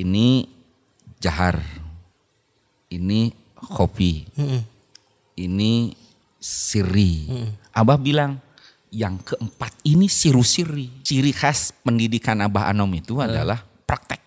[0.00, 0.48] ini
[1.20, 1.60] jahar,
[2.88, 4.24] ini kopi,
[5.36, 5.92] ini
[6.40, 7.28] siri.
[7.76, 8.40] Abah bilang
[8.88, 10.88] yang keempat ini siru siri.
[11.04, 14.24] Ciri khas pendidikan Abah Anom itu adalah praktek.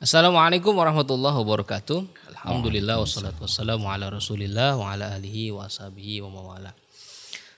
[0.00, 2.00] Assalamualaikum warahmatullahi wabarakatuh.
[2.32, 6.83] Alhamdulillah wassalatu wassalamu ala rasulillah wa ala alihi wa wa mawala.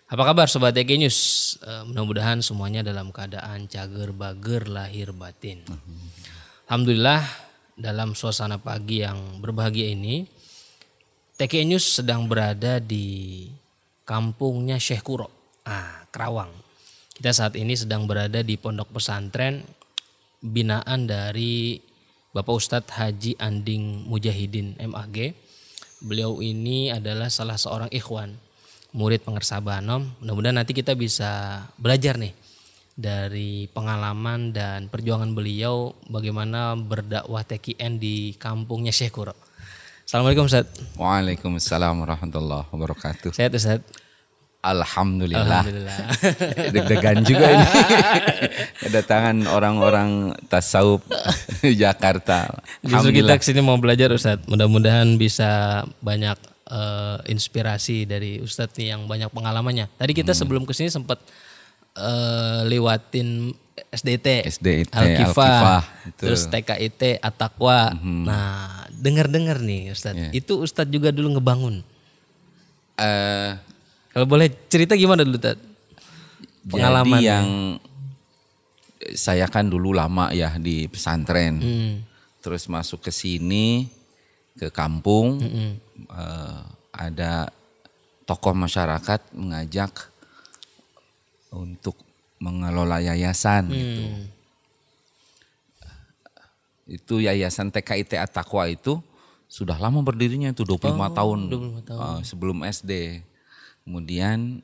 [0.07, 1.19] Apa kabar Sobat EG News?
[1.67, 5.67] Eh, mudah-mudahan semuanya dalam keadaan cager bager lahir batin.
[6.71, 7.27] Alhamdulillah
[7.75, 10.23] dalam suasana pagi yang berbahagia ini
[11.35, 13.51] TK News sedang berada di
[14.07, 15.27] kampungnya Syekh Kuro,
[15.67, 16.55] ah, Kerawang.
[17.11, 19.67] Kita saat ini sedang berada di pondok pesantren
[20.39, 21.83] binaan dari
[22.31, 25.35] Bapak Ustadz Haji Anding Mujahidin MAG.
[25.99, 28.46] Beliau ini adalah salah seorang ikhwan,
[28.97, 30.09] murid pengersabanom.
[30.25, 32.33] Mudah-mudahan nanti kita bisa belajar nih
[32.97, 39.37] dari pengalaman dan perjuangan beliau bagaimana berdakwah TKN di kampungnya Syekh Kuro.
[40.09, 40.65] Assalamualaikum Ustaz.
[40.97, 43.37] Waalaikumsalam warahmatullahi wabarakatuh.
[43.37, 43.85] Sehat Ustaz?
[44.65, 45.63] Alhamdulillah.
[45.63, 45.99] Alhamdulillah.
[46.75, 47.67] Deg-degan juga ini.
[48.81, 51.05] Kedatangan orang-orang tasawuf
[51.63, 52.65] Jakarta.
[52.81, 54.49] Justru kita ke sini mau belajar Ustadz.
[54.49, 59.87] Mudah-mudahan bisa banyak eh, inspirasi dari Ustadz nih yang banyak pengalamannya.
[59.95, 60.41] Tadi kita Hmm.
[60.41, 61.23] sebelum ke sini sempat
[61.95, 63.55] eh, lewatin
[63.89, 64.45] SDT,
[64.93, 65.81] Al-Kifah, betul.
[65.81, 66.13] Hmm.
[66.17, 67.93] terus TKIT, Atakwa.
[67.97, 70.17] Nah, dengar-dengar nih Ustadz.
[70.19, 70.31] Iya.
[70.33, 71.81] Itu Ustadz juga dulu ngebangun.
[72.97, 73.53] Eh,
[74.13, 75.61] Kalau boleh cerita gimana dulu Ustadz?
[76.67, 77.21] Pengalaman.
[77.21, 77.49] Jadi yang
[79.15, 81.55] saya kan dulu lama ya di pesantren.
[81.61, 81.93] Hmm.
[82.41, 83.87] Terus masuk ke sini
[84.57, 86.61] ke kampung eh,
[86.93, 87.53] ada
[88.27, 89.93] tokoh masyarakat mengajak
[91.53, 91.95] untuk
[92.43, 94.03] mengelola yayasan gitu.
[94.03, 94.25] Hmm.
[96.87, 99.01] Itu yayasan TKIT Atakwa itu
[99.47, 102.01] sudah lama berdirinya itu 25 tahun, 25 tahun.
[102.03, 102.93] eh, sebelum SD.
[103.87, 104.61] Kemudian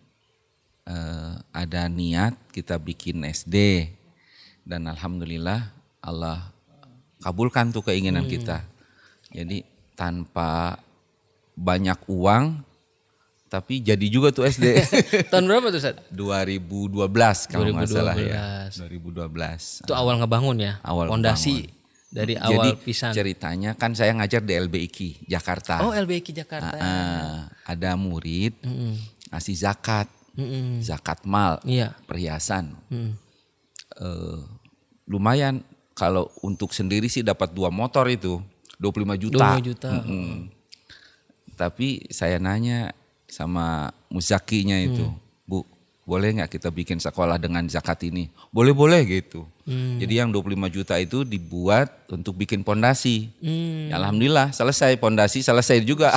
[0.84, 3.89] eh, ada niat kita bikin SD
[4.66, 5.71] dan alhamdulillah
[6.03, 6.50] Allah
[7.22, 8.66] kabulkan tuh keinginan kita.
[9.31, 10.80] Jadi tanpa
[11.53, 12.64] banyak uang
[13.47, 14.64] tapi jadi juga tuh SD.
[15.32, 16.08] Tahun berapa tuh Ustadz?
[16.08, 16.88] 2012
[17.53, 18.72] kalau nggak salah ya.
[18.72, 19.84] 2012.
[19.84, 19.84] 2012.
[19.84, 20.72] Itu awal ngebangun ya?
[20.80, 21.69] Awal Fondasi
[22.08, 23.12] dari Jadi awal pisan.
[23.12, 25.84] ceritanya kan saya ngajar di LBIK Jakarta.
[25.84, 26.76] Oh LBK Jakarta.
[26.76, 28.97] Ah, ada murid Mm-mm.
[29.28, 30.80] ngasih zakat, Mm-mm.
[30.80, 31.92] zakat mal, Iya.
[32.04, 32.72] perhiasan.
[32.88, 33.16] Mm.
[33.92, 34.41] Eh,
[35.04, 35.60] lumayan
[35.92, 38.41] kalau untuk sendiri sih dapat dua motor itu
[38.82, 39.54] 25 juta.
[39.62, 39.91] 25 juta.
[40.03, 40.50] Mm-mm.
[41.54, 42.91] Tapi saya nanya
[43.31, 45.20] sama muzakinya itu, Hmm.
[45.47, 45.65] Bu,
[46.03, 48.26] boleh nggak kita bikin sekolah dengan zakat ini?
[48.50, 49.47] Boleh-boleh gitu.
[49.62, 50.03] Hmm.
[50.03, 53.31] Jadi yang 25 juta itu dibuat untuk bikin pondasi.
[53.38, 53.88] Hmm.
[53.88, 56.10] Ya, Alhamdulillah selesai pondasi selesai juga.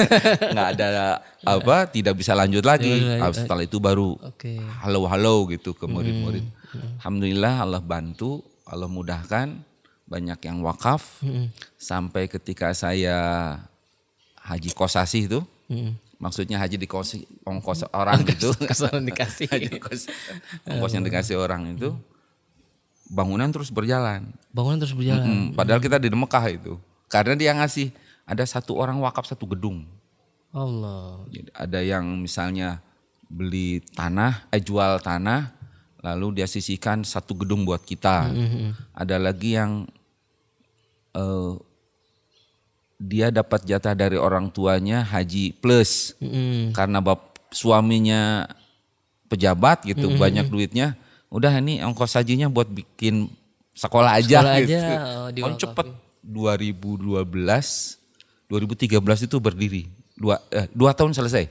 [0.52, 2.92] nggak ada apa, tidak bisa lanjut lagi.
[3.32, 4.20] Setelah itu baru
[4.84, 6.44] halo-halo gitu ke murid-murid.
[6.44, 7.00] Hmm.
[7.00, 9.69] Alhamdulillah Allah bantu, Allah mudahkan
[10.10, 11.48] banyak yang wakaf Hmm.
[11.78, 13.16] sampai ketika saya
[14.36, 15.40] haji kosasi itu,
[15.70, 15.94] Mm.
[16.18, 19.46] maksudnya haji dikosi ongkos orang gitu, Kesono dikasih.
[19.46, 20.10] haji kos,
[20.66, 21.94] ongkos yang dikasih orang itu,
[23.06, 24.26] bangunan terus berjalan.
[24.50, 25.26] Bangunan terus berjalan.
[25.26, 26.74] Mm, padahal kita di Mekah itu,
[27.06, 27.94] karena dia ngasih
[28.26, 29.86] ada satu orang wakaf satu gedung.
[30.50, 31.22] Allah.
[31.30, 32.82] Jadi ada yang misalnya
[33.24, 35.54] beli tanah, eh jual tanah,
[36.02, 38.26] lalu dia sisihkan satu gedung buat kita.
[38.90, 39.86] Ada lagi yang
[41.12, 41.52] eh,
[43.00, 46.12] dia dapat jatah dari orang tuanya haji plus.
[46.20, 46.76] Mm-mm.
[46.76, 48.44] karena bap suaminya
[49.26, 50.94] pejabat gitu banyak duitnya.
[51.30, 53.30] Udah ini ongkos hajinya buat bikin
[53.72, 54.74] sekolah aja Sekolah gitu.
[54.74, 54.82] aja,
[55.24, 55.86] oh, Kan cepet
[56.20, 57.24] 2012
[58.50, 59.82] 2013 itu berdiri.
[60.18, 61.46] Dua eh, dua tahun selesai.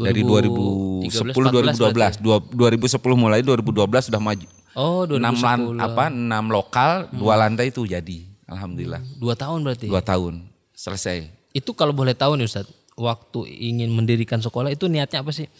[0.00, 4.48] Dari 2013, 2010 2012 Dua- 2010 mulai 2012 sudah maju.
[4.72, 5.44] Oh, enam 2010.
[5.44, 9.86] lan, apa enam lokal dua lantai itu jadi alhamdulillah Dua tahun berarti.
[9.86, 10.44] dua tahun
[10.74, 15.50] selesai Itu kalau boleh tahu nih Ustadz, waktu ingin mendirikan sekolah itu niatnya apa sih?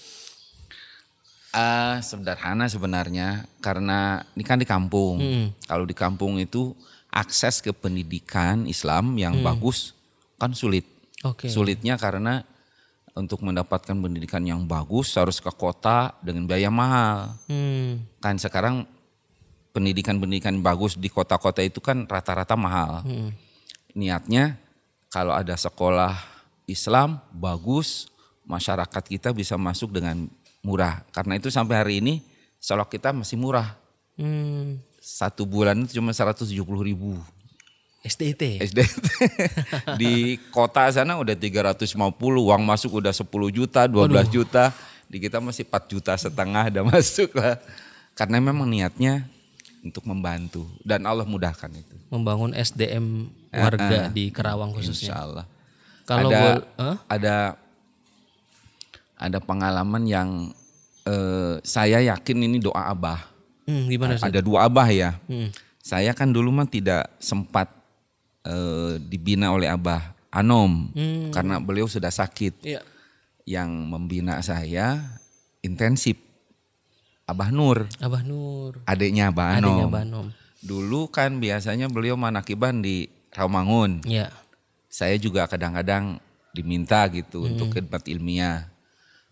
[1.51, 5.19] Ah, sederhana sebenarnya karena ini kan di kampung.
[5.67, 6.79] Kalau di kampung itu
[7.11, 9.99] akses ke pendidikan Islam yang bagus
[10.39, 10.87] kan sulit.
[11.27, 11.51] Oke.
[11.51, 12.47] Sulitnya karena
[13.19, 17.35] untuk mendapatkan pendidikan yang bagus harus ke kota dengan biaya mahal.
[17.51, 18.07] Hmm.
[18.23, 18.87] Kan sekarang
[19.71, 23.07] pendidikan-pendidikan bagus di kota-kota itu kan rata-rata mahal.
[23.95, 24.59] Niatnya
[25.11, 26.15] kalau ada sekolah
[26.71, 28.07] Islam bagus,
[28.47, 30.31] masyarakat kita bisa masuk dengan
[30.63, 31.03] murah.
[31.11, 32.23] Karena itu sampai hari ini
[32.63, 33.75] solok kita masih murah.
[34.15, 34.79] Hmm.
[35.01, 37.19] Satu bulan itu cuma 170 ribu.
[38.01, 38.65] SDT.
[38.65, 39.07] SDT.
[40.01, 41.85] di kota sana udah 350,
[42.21, 44.73] uang masuk udah 10 juta, 12 juta.
[45.11, 47.59] Di kita masih 4 juta setengah udah masuk lah.
[48.17, 49.27] Karena memang niatnya
[49.81, 51.97] untuk membantu dan Allah mudahkan itu.
[52.13, 55.13] Membangun SDM warga di Kerawang khususnya.
[55.13, 55.47] Insya Allah.
[56.05, 56.43] Kalau ada,
[56.77, 56.97] Hah?
[57.07, 57.37] ada
[59.21, 60.29] ada pengalaman yang
[61.05, 63.21] eh, saya yakin ini doa abah.
[63.69, 64.33] Hmm, gimana Ustaz?
[64.33, 65.17] Ada dua abah ya.
[65.29, 65.53] Hmm.
[65.81, 67.69] Saya kan dulu mah tidak sempat
[68.45, 71.35] eh, dibina oleh abah Anom Hmm.
[71.35, 72.63] karena beliau sudah sakit.
[72.63, 72.81] Iya.
[73.49, 75.19] Yang membina saya
[75.61, 76.17] intensif.
[77.31, 78.83] Abah Nur, Abah Nur.
[78.85, 79.71] adiknya Abah Anom.
[79.71, 80.27] Adanya Banom.
[80.61, 84.03] Dulu kan biasanya beliau manakiban di Rawamangun.
[84.05, 84.29] Iya.
[84.87, 86.19] saya juga kadang-kadang
[86.51, 87.55] diminta gitu Hmm.
[87.55, 88.67] untuk khidmat ilmiah.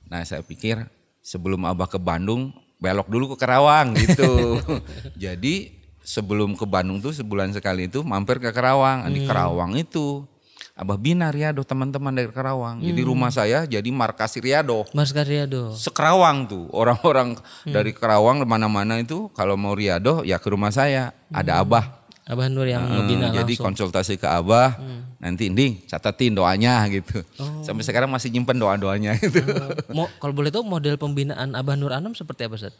[0.06, 0.86] Nah saya pikir
[1.20, 4.62] sebelum abah ke Bandung belok dulu ke Karawang gitu.
[5.18, 9.10] Jadi sebelum ke Bandung tuh sebulan sekali itu mampir ke Karawang.
[9.10, 9.28] Di Hmm.
[9.28, 10.22] Karawang itu
[10.78, 12.78] abah bina Riado teman-teman dari Karawang.
[12.78, 13.10] Jadi Hmm.
[13.10, 14.86] rumah saya jadi markas Riado.
[14.92, 15.74] Mas Karyado.
[15.74, 17.34] Sekerawang tuh orang-orang
[17.66, 17.74] Hmm.
[17.74, 21.10] dari Karawang mana-mana itu kalau mau Riado ya ke rumah saya.
[21.28, 21.98] Ada abah.
[22.24, 23.88] Abah Nur yang ngebina jadi langsung.
[23.88, 24.76] konsultasi ke Abah,
[25.18, 27.24] nanti Inding catatin doanya gitu.
[27.62, 29.40] Sampai sekarang masih nyimpen doa-doanya gitu.
[29.90, 32.76] Mo- kalau boleh tahu model pembinaan Abah Nur Anom seperti apa Ustaz?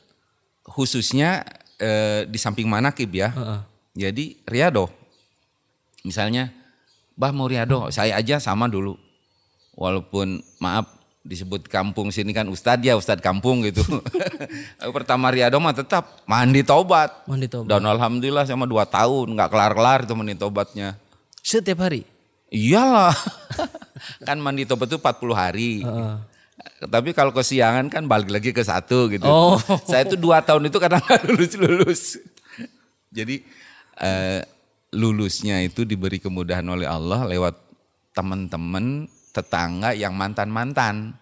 [0.63, 3.33] Khususnya eh, di samping manakib ya.
[3.33, 3.61] Heeh.
[3.99, 4.93] Jadi riado.
[6.03, 6.53] Misalnya,
[7.19, 8.95] Bah mau riado, saya aja sama dulu.
[9.75, 10.87] Walaupun maaf
[11.27, 13.83] disebut kampung sini kan ustad ya ustad kampung gitu.
[14.97, 17.27] Pertama riado mah tetap mandi taubat.
[17.27, 17.67] Mandi tobat.
[17.67, 20.95] Dan alhamdulillah sama dua tahun nggak kelar-kelar itu mandi taubatnya.
[21.43, 22.07] Setiap hari.
[22.55, 23.19] Iyalah.
[24.27, 25.83] kan mandi tobat itu 40 hari.
[25.83, 26.15] Heeh.
[26.87, 29.27] Tapi kalau kesiangan kan balik lagi ke satu gitu.
[29.27, 29.59] Oh.
[29.91, 32.23] Saya itu dua tahun itu kadang nggak lulus-lulus.
[33.11, 33.43] Jadi
[33.99, 34.41] eh,
[34.91, 37.55] lulusnya itu diberi kemudahan oleh Allah lewat
[38.13, 41.15] teman-teman tetangga yang mantan-mantan.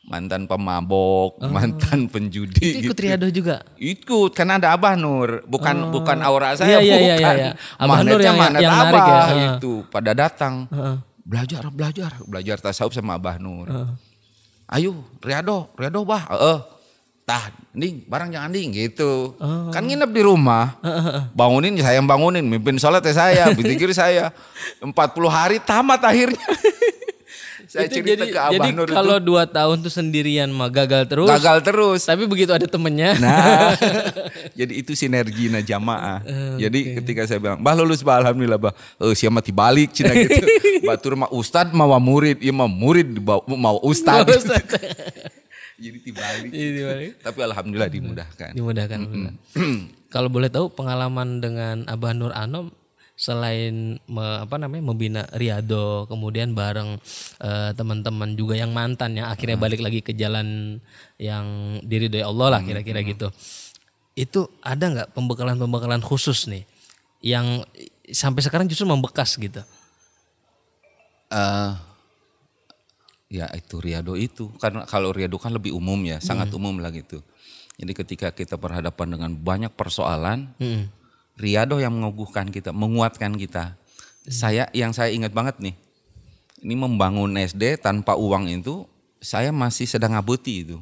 [0.00, 2.72] Mantan pemabok, mantan penjudi Oh.
[2.72, 3.04] Itu ikut gitu.
[3.04, 3.60] Riado juga.
[3.76, 7.20] Ikut, karena ada Abah Nur, bukan bukan aura Iya, saya, iya, iya, bukan.
[7.20, 7.50] iya, iya.
[7.76, 9.50] Abah Nur yang- magnet yang narik Abah ya, heeh.
[9.60, 10.64] itu pada datang.
[10.72, 10.96] Heeh.
[11.20, 13.68] Belajar, belajar, belajar tasawuf sama Abah Nur.
[13.68, 13.88] Heeh.
[14.72, 16.58] Ayo, Riado, Riado bah, heeh.
[17.30, 19.38] Tah, ding, barang jangan ding gitu.
[19.38, 19.70] Oh.
[19.70, 20.74] Kan nginep di rumah.
[21.38, 24.34] Bangunin saya yang bangunin, mimpin sholat ya saya, pikir saya.
[24.82, 24.90] 40
[25.30, 26.42] hari tamat akhirnya.
[27.70, 30.74] saya Itu cerita jadi, ke Abah jadi Nur kalau itu dua tahun tuh sendirian mah
[30.74, 31.30] gagal terus.
[31.30, 32.02] gagal terus.
[32.02, 33.14] Tapi begitu ada temennya.
[33.22, 33.78] Nah,
[34.58, 36.26] jadi itu sinergi na jamaah.
[36.58, 38.74] Jadi ketika saya bilang, bah lulus bah alhamdulillah bah.
[38.98, 40.34] Eh siapa mati balik cina gitu.
[40.82, 44.26] Batur mah ustad mau murid, iya mah murid mau ustad.
[44.26, 44.66] Mau ustad.
[45.80, 46.50] Jadi dibalik.
[46.52, 47.12] Jadi dibalik.
[47.24, 48.50] Tapi alhamdulillah dimudahkan.
[48.52, 48.98] Dimudahkan.
[49.08, 49.32] benar.
[50.12, 52.70] Kalau boleh tahu pengalaman dengan Abah Nur Anom
[53.20, 56.96] selain me- apa namanya membina Riado, kemudian bareng
[57.40, 60.80] eh, teman-teman juga yang mantan yang akhirnya balik lagi ke jalan
[61.20, 63.28] yang diridhoi Allah lah kira-kira gitu.
[64.16, 66.64] Itu ada nggak pembekalan-pembekalan khusus nih
[67.20, 67.60] yang
[68.08, 69.60] sampai sekarang justru membekas gitu?
[71.30, 71.72] Eh,
[73.30, 77.22] ya itu riado itu karena kalau riado kan lebih umum ya, sangat umum lah gitu.
[77.80, 80.90] Jadi ketika kita berhadapan dengan banyak persoalan, Mm-mm.
[81.40, 83.80] Riado yang mengukuhkan kita, menguatkan kita.
[84.28, 85.72] Saya yang saya ingat banget nih,
[86.60, 88.84] ini membangun SD tanpa uang itu,
[89.24, 90.76] saya masih sedang ngabeti itu.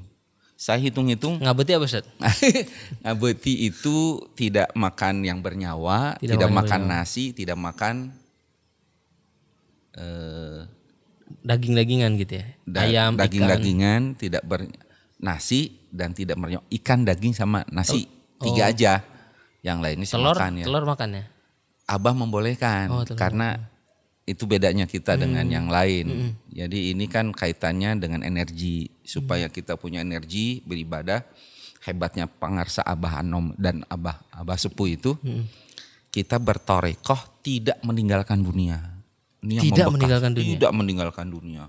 [0.58, 2.02] Saya hitung-hitung, Ngabeti apa Ustaz?
[3.06, 8.10] ngabeti itu tidak makan yang bernyawa, Tidak tidak, makan makan nasi, tidak makan
[9.94, 10.66] eh,
[11.40, 12.46] Daging-dagingan gitu ya.
[12.64, 14.68] da- Ayam, daging-dagingan, tidak ber
[15.18, 16.62] nasi dan tidak bernyawa.
[16.68, 18.06] Ikan, daging sama nasi,
[18.38, 19.02] tiga aja.
[19.60, 20.64] Yang lainnya Telur, makan ya.
[20.64, 21.24] telur makan ya?
[21.84, 23.18] Abah membolehkan Oh, telur.
[23.18, 23.48] karena
[24.22, 25.54] itu bedanya kita dengan Hmm.
[25.54, 26.06] yang lain.
[26.46, 29.54] Jadi ini kan kaitannya dengan energi supaya Hmm.
[29.54, 31.24] kita punya energi beribadah.
[31.80, 35.48] Hebatnya pangarsa Abah Anom dan Abah Abah Sepuh itu Hmm.
[36.08, 38.97] kita bertorekoh tidak meninggalkan dunia.
[39.38, 39.94] Ini yang Tidak membekas.
[39.94, 40.54] meninggalkan dunia.
[40.58, 41.64] Tidak meninggalkan dunia.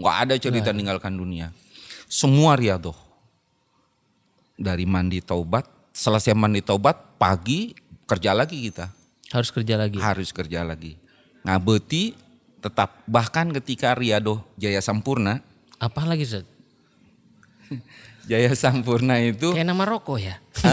[0.00, 1.46] Nggak ada cerita meninggalkan dunia.
[2.08, 2.96] Semua riadoh.
[4.56, 7.72] Dari mandi taubat, selesai mandi taubat, pagi
[8.04, 8.92] kerja lagi kita
[9.32, 9.96] Harus kerja lagi.
[9.96, 11.00] harus kerja lagi.
[11.46, 12.12] Ngabeti
[12.60, 15.40] tetap bahkan ketika Riado Jaya Sampurna,
[15.80, 16.44] Apa lagi Ustaz?
[18.30, 20.38] Jaya Sampurna itu Kayak nama rokok ya?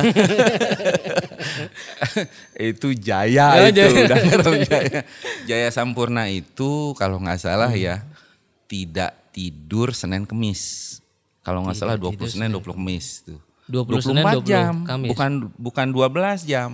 [2.56, 4.06] itu Jaya Oh, itu Jaya.
[4.38, 5.02] udah Jaya.
[5.46, 8.06] Jaya Sampurna itu kalau nggak salah ya
[8.70, 10.98] tidak tidur Senin Kemis.
[11.42, 13.40] Kalau nggak salah 20 Senin 20 Kemis tuh.
[13.68, 15.10] 20 Senin, 24 20 jam, Kamis.
[15.12, 16.72] bukan bukan 12 jam.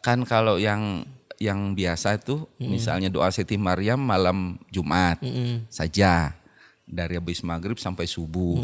[0.00, 1.06] Kan kalau yang
[1.36, 5.66] yang biasa itu misalnya doa Siti Maryam malam Jumat Mm-mm.
[5.66, 6.38] saja
[6.82, 8.58] dari habis maghrib sampai subuh.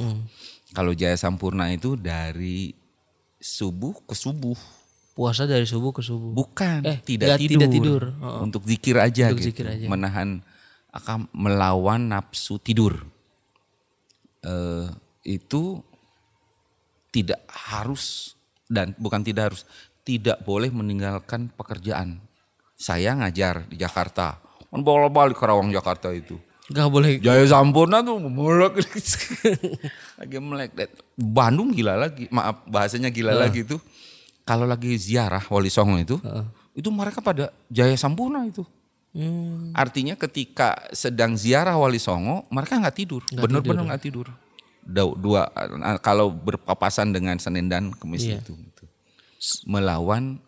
[0.73, 2.77] Kalau Jaya Sampurna itu dari
[3.41, 4.57] subuh ke subuh.
[5.17, 6.31] Puasa dari subuh ke subuh.
[6.31, 7.59] Bukan, Eh, tidak tidur.
[7.59, 8.03] tidak tidur.
[8.23, 8.45] Oh.
[8.47, 9.49] Untuk zikir aja Untuk gitu.
[9.51, 9.87] zikir aja.
[9.91, 10.45] Menahan
[10.95, 13.03] akan melawan nafsu tidur.
[14.45, 14.87] Eh,
[15.27, 15.83] itu
[17.11, 18.37] tidak harus
[18.69, 19.63] dan bukan tidak harus,
[20.05, 22.21] tidak boleh meninggalkan pekerjaan.
[22.79, 24.39] Saya ngajar di Jakarta.
[24.71, 26.39] Kan bolak-balik Karawang Jakarta itu.
[26.69, 27.17] Gak boleh.
[27.17, 28.85] Jaya Sampurna tuh melek
[30.21, 30.71] lagi melek.
[31.17, 33.81] Bandung gila lagi, maaf bahasanya gila lagi itu.
[34.45, 36.17] Kalau lagi ziarah Wali Songo itu,
[36.77, 38.65] itu mereka pada Jaya Sampurna itu.
[39.17, 39.73] Hmm.
[39.73, 44.29] Artinya ketika sedang ziarah Wali Songo, mereka nggak tidur, benar-benar nggak tidur.
[44.85, 45.41] Dua, dua
[46.01, 48.41] kalau berpapasan dengan Senin dan Kamis Iya.
[48.41, 48.85] itu, gitu.
[49.69, 50.41] melawan,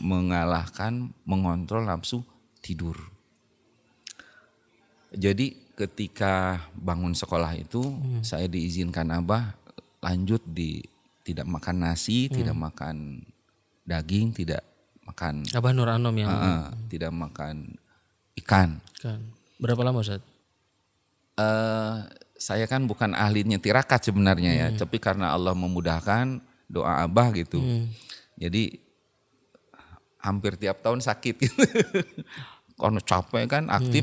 [0.00, 2.24] mengalahkan, mengontrol nafsu
[2.60, 2.96] tidur.
[5.14, 7.82] Jadi ketika bangun sekolah itu
[8.22, 9.54] saya diizinkan abah
[10.02, 10.82] lanjut di
[11.24, 13.24] tidak makan nasi, tidak makan
[13.88, 14.62] daging, tidak
[15.04, 17.76] makan Abah Nur Anom yang eh, tidak makan
[18.44, 18.80] ikan.
[19.00, 19.20] kan.
[19.60, 20.20] Berapa lama Ustaz?
[21.34, 21.98] eh
[22.34, 27.62] saya kan bukan ahlinya tirakat sebenarnya ya, tapi karena Allah memudahkan doa abah gitu.
[28.36, 28.82] Jadi
[30.20, 31.62] hampir tiap tahun sakit gitu.
[32.80, 34.02] Karena capek kan aktif,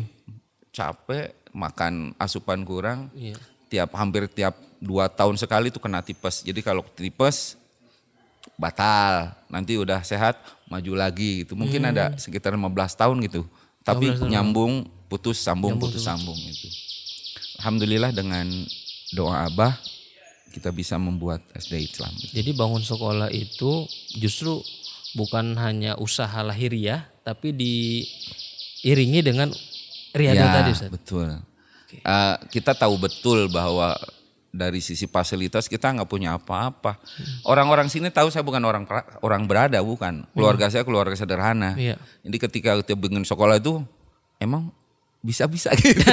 [0.71, 3.35] capek makan asupan kurang, Iya.
[3.67, 6.41] tiap hampir tiap dua tahun sekali tuh kena tipes.
[6.41, 7.59] Jadi kalau tipes
[8.57, 10.39] batal, nanti udah sehat
[10.71, 11.53] maju lagi gitu.
[11.53, 13.45] Mungkin ada sekitar 15 tahun gitu.
[13.81, 16.69] Tapi nyambung putus sambung putus sambung itu.
[17.61, 18.47] Alhamdulillah dengan
[19.13, 19.75] doa Abah
[20.51, 22.11] kita bisa membuat SD Islam.
[22.31, 23.87] Jadi bangun sekolah itu
[24.19, 24.59] justru
[25.15, 29.51] bukan hanya usaha lahiriah tapi diiringi dengan
[30.11, 30.89] riadah Ya, tadi Ustaz.
[30.91, 31.29] betul.
[31.91, 33.95] Eh, kita tahu betul bahwa
[34.51, 36.99] dari sisi fasilitas kita nggak punya apa-apa.
[37.43, 38.83] Orang-orang sini tahu saya bukan orang
[39.23, 40.27] orang berada, bukan.
[40.31, 41.75] Keluarga saya keluarga sederhana.
[41.75, 41.95] Iya.
[42.23, 43.79] Jadi ketika kita bikin sekolah itu
[44.39, 44.71] emang
[45.23, 46.03] bisa-bisa gitu.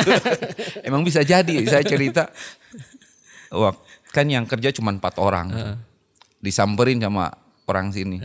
[0.87, 1.55] emang bisa jadi.
[1.67, 2.31] Saya cerita,
[3.51, 3.75] wah,
[4.15, 5.79] kan yang kerja cuma empat orang.
[6.39, 7.35] Disamperin sama
[7.67, 8.23] orang sini.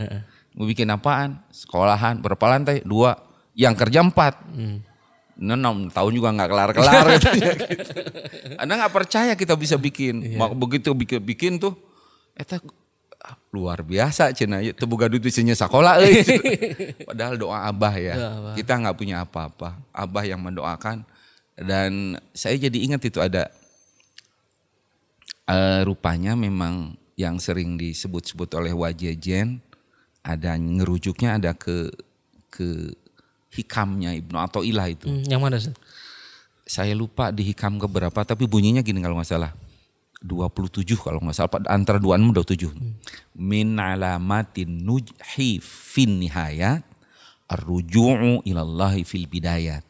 [0.54, 1.42] Mau bikin apaan?
[1.50, 2.86] Sekolahan, berapa lantai?
[2.86, 3.18] Dua.
[3.58, 4.34] Yang kerja empat.
[4.54, 4.78] Nah,
[5.36, 7.92] enam tahun juga nggak kelar-kelar katanya gitu.
[8.60, 10.38] Anda nggak percaya kita bisa bikin.
[10.38, 11.74] Mak- Begitu bikin, bikin tuh,
[12.34, 12.62] eta
[13.18, 16.22] ah, luar biasa cina ya tebuga duit isinya sekolah euy.
[17.08, 18.14] padahal doa abah ya
[18.52, 21.02] kita nggak punya apa-apa abah yang mendoakan
[21.56, 23.48] dan saya jadi ingat itu ada
[25.48, 29.62] eh, rupanya memang yang sering disebut-sebut oleh Wajejen
[30.24, 31.92] ada ngerujuknya ada ke
[32.50, 32.90] ke
[33.54, 35.06] hikamnya Ibnu Athaillah itu.
[35.06, 35.78] Hmm, yang mana Ustaz?
[36.64, 39.52] saya lupa di hikam ke berapa tapi bunyinya gini kalau nggak salah.
[40.24, 41.52] 27 kalau nggak salah.
[41.68, 42.72] Antara 26 27
[43.36, 46.80] min alamatin nujhi fin nihayat
[47.52, 49.84] arruju'u ilallahi fil bidayat.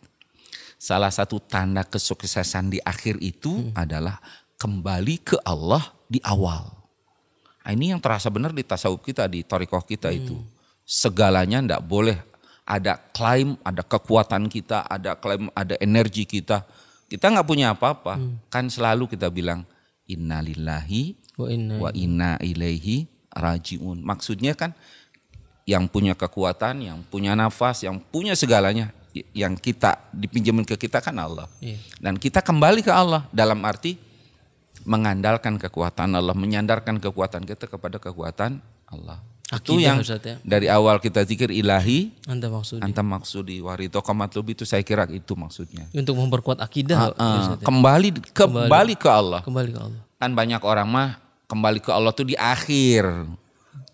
[0.75, 4.19] Salah satu tanda kesuksesan di akhir itu adalah
[4.59, 6.67] kembali ke Allah di awal.
[7.65, 10.37] Nah, ini yang terasa benar di tasawuf kita di torikoh kita itu.
[10.85, 12.21] Segalanya ndak boleh
[12.65, 16.65] ada klaim, ada kekuatan kita, ada klaim, ada energi kita.
[17.09, 18.17] Kita nggak punya apa-apa.
[18.49, 19.69] Kan selalu kita bilang
[20.09, 23.05] innalillahi Wa inna wa inna ilaihi
[23.35, 24.01] rajiun.
[24.01, 24.73] Maksudnya kan
[25.69, 28.93] yang punya kekuatan, yang punya nafas, yang punya segalanya
[29.31, 31.47] yang kita dipinjemin ke kita kan Allah.
[31.63, 31.79] Iya.
[32.03, 33.95] Dan kita kembali ke Allah dalam arti
[34.83, 38.59] mengandalkan kekuatan Allah, menyandarkan kekuatan kita kepada kekuatan
[38.91, 39.23] Allah.
[39.47, 40.37] Itu Akidah, yang Ustaz, ya.
[40.41, 45.33] dari awal kita zikir ilahi, Anda maksudnya anta maksudi warito komatlub itu saya kira itu
[45.35, 45.85] maksudnya.
[45.91, 47.65] untuk memperkuat akidah Ah, Ustaz, ya.
[47.65, 49.41] kembali kembali ke Allah.
[49.41, 50.01] kembali ke Allah.
[50.17, 51.09] Kan banyak orang mah
[51.45, 53.05] kembali ke Allah tuh di akhir.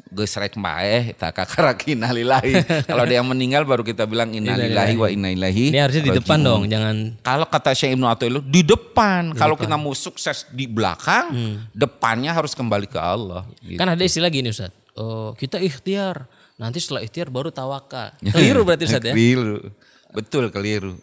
[0.08, 2.82] Geus rek bae tak kakak innalillahi.
[2.82, 5.70] Kalau ada yang meninggal baru kita bilang innalillahi wa inna ilaihi.
[5.70, 9.34] Ini harusnya di depan dong, jangan Kalau kata Syekh Ibnu Athaillah di depan.
[9.34, 11.30] Kalau kita mau sukses di belakang,
[11.70, 13.46] depannya harus kembali ke Allah.
[13.60, 13.78] Gitu.
[13.78, 14.74] Kan ada istilah gini Ustaz.
[14.98, 16.26] Oh, kita ikhtiar.
[16.58, 18.12] Nanti setelah ikhtiar baru tawakal.
[18.34, 19.14] Keliru berarti Ustaz ya.
[19.14, 19.70] Keliru.
[20.10, 20.98] Betul keliru.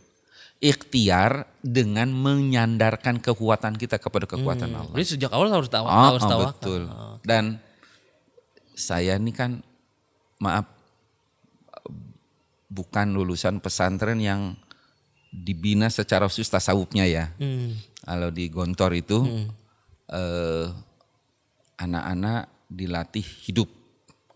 [0.59, 4.93] Ikhtiar dengan menyandarkan kekuatan kita kepada kekuatan Allah.
[4.97, 6.51] Jadi sejak awal harus tawa, Oh, harus oh, tawakal.
[6.57, 6.81] betul.
[7.23, 7.61] Dan
[8.73, 9.61] saya ini kan
[10.41, 10.65] maaf
[12.67, 14.57] bukan lulusan pesantren yang
[15.31, 17.25] dibina secara khusus tasawufnya ya.
[17.37, 17.77] Hmm.
[18.03, 19.23] Kalau di Gontor itu
[20.09, 20.65] eh,
[21.77, 23.69] anak-anak dilatih hidup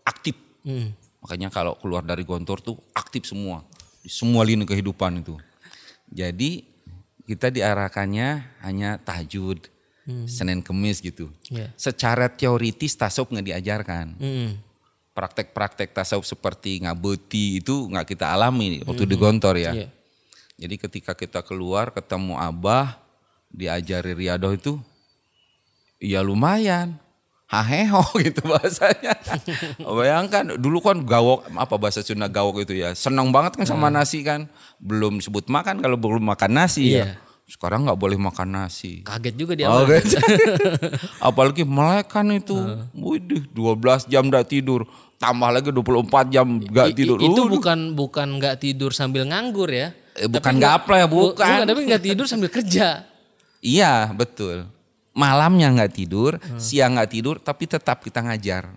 [0.02, 0.36] aktif.
[0.62, 0.94] Hmm.
[1.22, 3.62] Makanya kalau keluar dari gontor tuh aktif semua.
[4.02, 5.38] Di semua lini kehidupan itu.
[6.10, 6.66] Jadi
[7.22, 9.70] kita diarahkannya hanya tahajud,
[10.26, 11.30] Senin Kemis gitu.
[11.46, 11.70] Iya.
[11.78, 14.06] Secara teoritis tasawuf nggak diajarkan.
[14.18, 14.50] Hmm.
[15.12, 19.72] Praktek-praktek tasawuf seperti ngabeti itu nggak kita alami waktu di gontor ya.
[19.72, 19.88] Iya.
[20.58, 22.98] Jadi ketika kita keluar ketemu abah
[23.52, 24.78] diajari riadoh itu
[26.02, 26.98] ya lumayan
[27.52, 29.12] haheho gitu bahasanya.
[29.78, 34.24] Bayangkan dulu kan gawok apa bahasa Sunda gawok itu ya senang banget kan sama nasi
[34.24, 34.48] kan.
[34.78, 37.04] Belum sebut makan kalau belum makan nasi Iya.
[37.04, 37.08] ya.
[37.44, 39.04] Sekarang nggak boleh makan nasi.
[39.04, 39.68] Kaget juga dia.
[39.68, 40.16] Oh, gitu.
[41.20, 42.56] Apalagi melek kan itu.
[42.90, 44.88] Widih 12 jam gak tidur.
[45.16, 47.18] Tambah lagi 24 jam gak I- i- tidur.
[47.20, 47.52] itu Udah.
[47.52, 49.92] bukan bukan nggak tidur sambil nganggur ya.
[50.12, 51.62] Eh, bukan gaple ya, Bu- bukan.
[51.62, 53.04] tapi nggak tidur sambil kerja.
[53.58, 54.66] Iya betul.
[55.12, 56.56] Malamnya nggak tidur, Hmm.
[56.56, 58.72] siang nggak tidur, tapi tetap kita ngajar.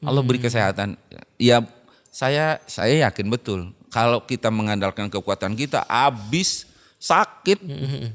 [0.00, 0.46] Allah beri Hmm.
[0.48, 0.88] kesehatan.
[1.36, 1.60] Ya
[2.08, 3.60] saya saya yakin betul.
[3.88, 6.64] Kalau kita mengandalkan kekuatan kita, habis
[6.96, 7.60] sakit,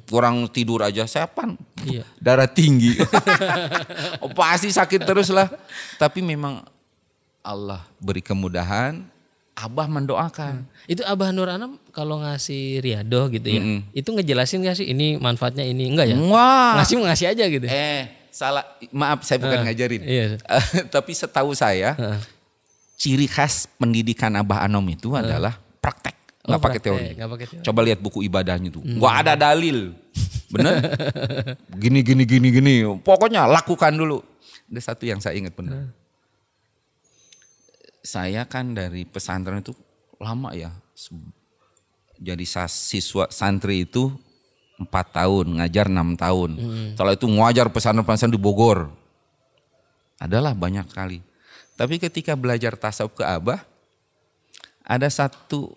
[0.06, 1.86] kurang tidur aja sepan, Hmm.
[1.88, 2.04] Iya.
[2.18, 2.98] darah tinggi,
[4.24, 5.48] oh, pasti sakit terus lah.
[5.96, 6.66] Tapi memang
[7.40, 9.04] Allah beri kemudahan,
[9.54, 10.66] Abah mendoakan.
[10.86, 13.62] Itu Abah Nur Anam kalau ngasih riado gitu ya.
[13.62, 13.80] Mm-mm.
[13.94, 16.18] Itu ngejelasin gak sih ini manfaatnya ini enggak ya?
[16.18, 17.66] Wah, Ngasih ngasih aja gitu.
[17.70, 18.66] Eh, salah.
[18.90, 20.02] Maaf, saya bukan ngajarin.
[20.02, 20.26] iya.
[20.94, 21.94] Tapi setahu saya,
[22.96, 27.08] ciri khas pendidikan Abah Anom itu adalah praktek, Oh, nggak pakai teori.
[27.16, 27.60] nggak pakai teori.
[27.62, 27.66] Hmm.
[27.70, 29.94] Coba lihat buku ibadahnya tuh, nggak ada dalil,
[30.50, 30.76] bener?
[31.84, 34.20] gini gini gini gini, pokoknya lakukan dulu.
[34.68, 35.94] Ada satu yang saya ingat benar.
[38.04, 39.72] Saya kan dari pesantren itu
[40.20, 40.76] lama ya,
[42.20, 44.12] jadi siswa santri itu
[44.80, 46.60] empat tahun, ngajar enam tahun.
[46.96, 48.92] Setelah itu ngajar pesantren-pesantren di Bogor.
[50.20, 51.20] Adalah banyak kali.
[51.76, 53.64] Tapi ketika belajar tasawuf ke Abah,
[54.84, 55.74] ada satu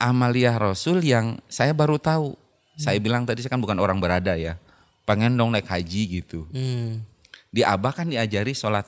[0.00, 2.36] amaliyah Rasul yang saya baru tahu.
[2.76, 4.60] Saya bilang tadi saya kan bukan orang berada ya.
[5.08, 6.44] Pengen dong naik haji gitu.
[6.52, 7.04] Hmm.
[7.48, 8.84] Di Abah kan diajari sholat.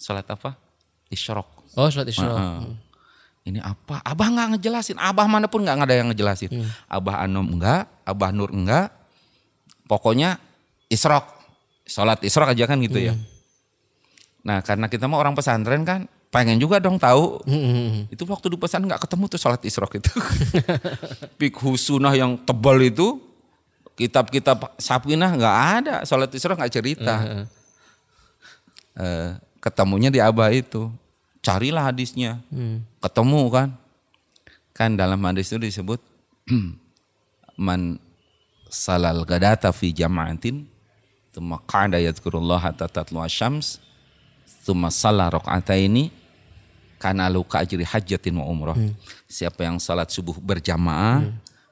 [0.00, 0.56] Sholat apa?
[1.12, 1.60] Isyrok.
[1.76, 2.24] Oh, sholat isya.
[2.24, 2.60] Heeh.
[3.52, 4.00] Ini apa?
[4.00, 4.96] Abah nggak ngejelasin.
[4.96, 6.64] Abah mana pun nggak ada yang ngejelasin.
[6.88, 8.88] Abah Anom enggak, Abah Nur enggak.
[9.84, 10.40] Pokoknya
[10.88, 11.28] isrok.
[11.84, 13.14] Sholat isrok aja kan gitu ya.
[14.40, 17.42] Nah karena kita mau orang pesantren kan pengen juga dong tahu.
[17.44, 18.06] Hmm.
[18.08, 20.12] Itu waktu di pesantren nggak ketemu tuh sholat isrok itu.
[21.40, 23.20] Fikhu sunnah yang tebal itu.
[23.98, 25.94] Kitab-kitab sapinah nggak ada.
[26.08, 27.44] Sholat isrok nggak cerita.
[29.00, 30.90] Eh, ketemunya di Abah itu.
[31.40, 32.40] Carilah hadisnya.
[32.52, 32.84] Hmm.
[33.00, 33.68] Ketemu kan.
[34.76, 36.00] Kan dalam hadis itu disebut
[37.60, 38.00] man
[38.72, 40.64] salal gadata fi jama'atin
[41.36, 43.82] thumma qa'ada yadhkurullah hatta tatlu asyams
[44.64, 46.08] thumma salla raka'ataini
[46.96, 48.76] kana lahu ajri hajjatin wa umrah.
[49.28, 51.24] Siapa yang salat subuh berjamaah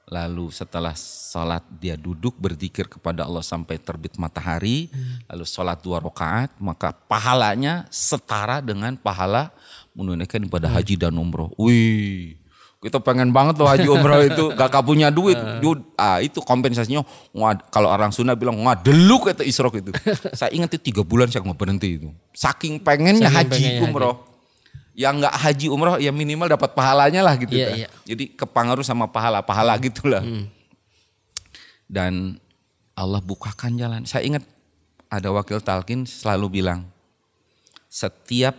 [0.09, 4.89] lalu setelah salat dia duduk berzikir kepada Allah sampai terbit matahari,
[5.29, 9.53] lalu salat dua rakaat, maka pahalanya setara dengan pahala
[9.93, 11.53] menunaikan ibadah haji dan umroh.
[11.61, 12.41] Wih,
[12.81, 15.37] kita pengen banget loh haji umroh itu, gak punya duit.
[15.63, 17.05] Dude, ah itu kompensasinya,
[17.37, 19.91] ngad- kalau orang Sunda bilang ngadeluk itu isrok itu.
[20.33, 22.09] saya ingat itu tiga bulan saya nggak berhenti itu.
[22.33, 24.17] Saking pengennya Saking haji pengennya umroh.
[24.99, 27.55] Yang nggak haji umroh ya minimal dapat pahalanya lah gitu.
[27.55, 27.79] Iya, kan.
[27.79, 27.89] iya.
[28.03, 30.27] Jadi kepengaruh sama pahala-pahala gitulah.
[31.87, 32.43] Dan
[32.99, 34.03] Allah bukakan jalan.
[34.11, 34.43] Saya ingat
[35.07, 36.83] ada wakil talkin selalu bilang,
[37.87, 38.59] setiap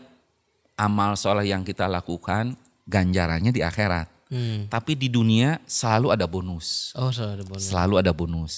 [0.79, 2.55] amal soleh yang kita lakukan
[2.87, 4.07] ganjarannya di akhirat.
[4.31, 4.71] Hmm.
[4.71, 6.95] Tapi di dunia selalu ada bonus.
[6.95, 7.65] Oh, selalu ada bonus.
[7.67, 8.53] Selalu ada bonus.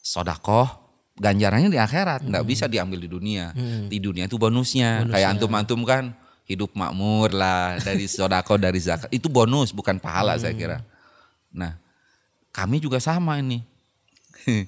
[0.00, 0.80] Sodakoh
[1.20, 3.52] ganjarannya di akhirat, nggak bisa diambil di dunia.
[3.84, 5.04] Di dunia itu bonusnya.
[5.12, 10.52] Kayak antum-antum kan hidup makmur lah dari sodakoh dari zakat itu bonus bukan pahala saya
[10.52, 10.78] kira.
[11.54, 11.78] Nah
[12.50, 13.62] kami juga sama ini.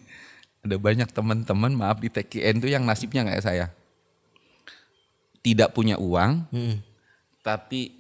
[0.65, 3.67] ada banyak teman-teman maaf di TKN tuh yang nasibnya kayak saya.
[5.45, 6.81] Tidak punya uang, Hmm.
[7.45, 7.93] tapi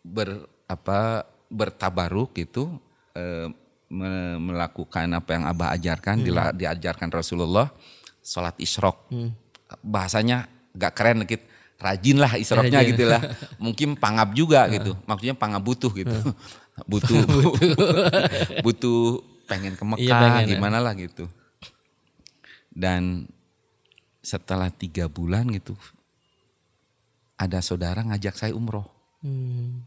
[0.00, 2.80] ber apa bertabaruk gitu
[3.86, 7.70] me- melakukan apa yang abah ajarkan dila- diajarkan Rasulullah
[8.18, 9.06] sholat isyrok
[9.78, 11.42] bahasanya gak keren dikit
[11.76, 12.90] rajin lah isyroknya Rajin.
[12.96, 13.20] gitu lah.
[13.64, 14.96] Mungkin pangap juga gitu.
[15.04, 16.12] Maksudnya pangap butuh gitu.
[16.90, 17.24] Butuh.
[18.64, 19.20] Butuh.
[19.46, 20.50] Pengen ke Mekah Iya, pengen, ya.
[20.58, 21.30] gimana lah gitu.
[22.68, 23.30] Dan
[24.20, 25.78] setelah tiga bulan gitu
[27.38, 28.84] ada saudara ngajak saya umroh.
[29.24, 29.82] Hmm.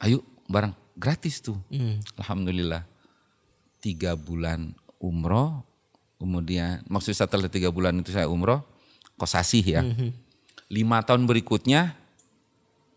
[0.00, 0.74] ayo bareng.
[0.96, 1.58] Gratis tuh.
[1.68, 2.00] Hmm.
[2.16, 2.82] alhamdulillah.
[3.78, 5.62] Tiga bulan umroh
[6.16, 8.64] kemudian maksud setelah tiga bulan itu saya umroh
[9.14, 9.82] kosasih ya.
[10.66, 11.94] Lima tahun berikutnya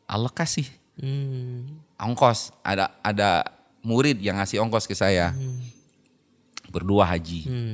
[0.09, 0.65] Allah kasih
[0.99, 1.79] Hmm.
[1.95, 2.51] ongkos.
[2.59, 3.47] Ada ada
[3.79, 5.31] murid yang ngasih ongkos ke saya.
[6.69, 7.41] Berdua haji.
[7.47, 7.73] Hmm.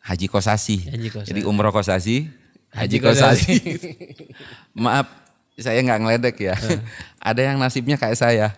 [0.00, 0.88] Haji kosasi.
[0.88, 1.28] Haji kosasi.
[1.28, 2.32] Jadi umroh kosasi,
[2.72, 3.56] haji, Haji kosasi.
[4.82, 5.12] Maaf,
[5.60, 6.56] saya nggak ngeledek ya.
[7.28, 8.56] ada yang nasibnya kayak saya.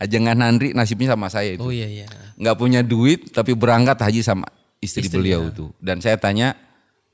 [0.00, 1.62] Ajengan Nandri nasibnya sama saya itu.
[1.62, 2.08] Oh iya iya.
[2.56, 4.48] punya duit tapi berangkat haji sama
[4.80, 5.68] istri, beliau itu.
[5.76, 6.56] Dan saya tanya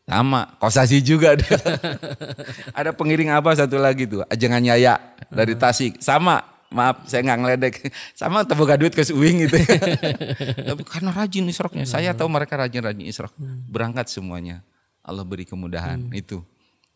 [0.07, 1.51] sama kosasi juga ada.
[2.79, 5.03] ada pengiring apa satu lagi tuh, ajengan Yaya
[5.35, 5.99] dari Tasik.
[5.99, 7.75] Sama, maaf saya nggak ngeledek.
[8.21, 9.59] Sama terbuka duit ke Suwing gitu.
[10.71, 11.85] tapi karena rajin isroknya.
[11.91, 13.35] Saya tahu mereka rajin-rajin isrok.
[13.67, 14.63] Berangkat semuanya.
[15.03, 16.39] Allah beri kemudahan itu.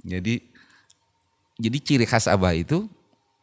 [0.06, 0.46] Jadi
[1.58, 2.86] jadi ciri khas Abah itu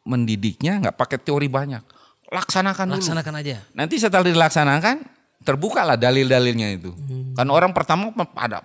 [0.08, 1.84] mendidiknya nggak pakai teori banyak.
[2.32, 3.04] Laksanakan dulu.
[3.04, 3.64] Laksanakan aja.
[3.76, 5.04] Nanti setelah dilaksanakan,
[5.44, 6.92] terbukalah dalil-dalilnya itu.
[7.36, 8.64] Kan orang pertama pada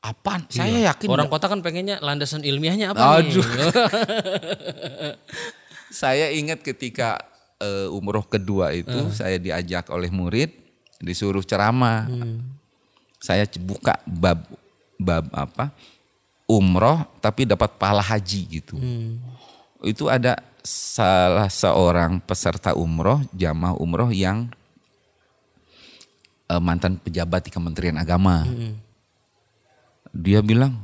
[0.00, 0.48] apaan?
[0.48, 3.44] Saya yakin Orang kota kan pengennya landasan ilmiahnya apa Aduh.
[3.44, 3.72] nih?
[6.02, 7.20] saya ingat ketika
[7.60, 10.50] eh, umroh kedua itu saya diajak oleh murid
[11.00, 12.08] disuruh ceramah.
[13.20, 14.40] Saya c- buka bab
[14.96, 15.72] bab apa?
[16.48, 18.80] Umroh tapi dapat pahala haji gitu.
[19.84, 24.48] Itu ada salah seorang peserta umroh, jamaah umroh yang
[26.48, 28.48] eh, mantan pejabat di Kementerian Agama.
[30.10, 30.82] Dia bilang,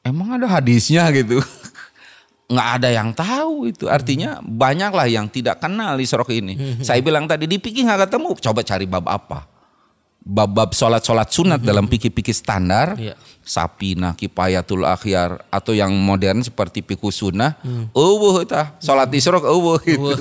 [0.00, 1.42] emang ada hadisnya gitu.
[2.52, 3.90] Nggak ada yang tahu itu.
[3.90, 6.78] Artinya banyaklah yang tidak kenal Isrok ini.
[6.78, 8.38] Saya bilang tadi di pikir nggak ketemu.
[8.38, 9.50] Coba cari bab apa.
[10.26, 12.94] Bab-bab sholat-sholat sunat dalam pikir-pikir standar.
[12.94, 13.18] Iya.
[13.42, 15.42] Sapina, kipayatul akhyar.
[15.50, 17.58] Atau yang modern seperti pikir sunnah.
[17.90, 18.78] Eueuh tah.
[18.78, 20.14] Sholat Isrok eueuh gitu.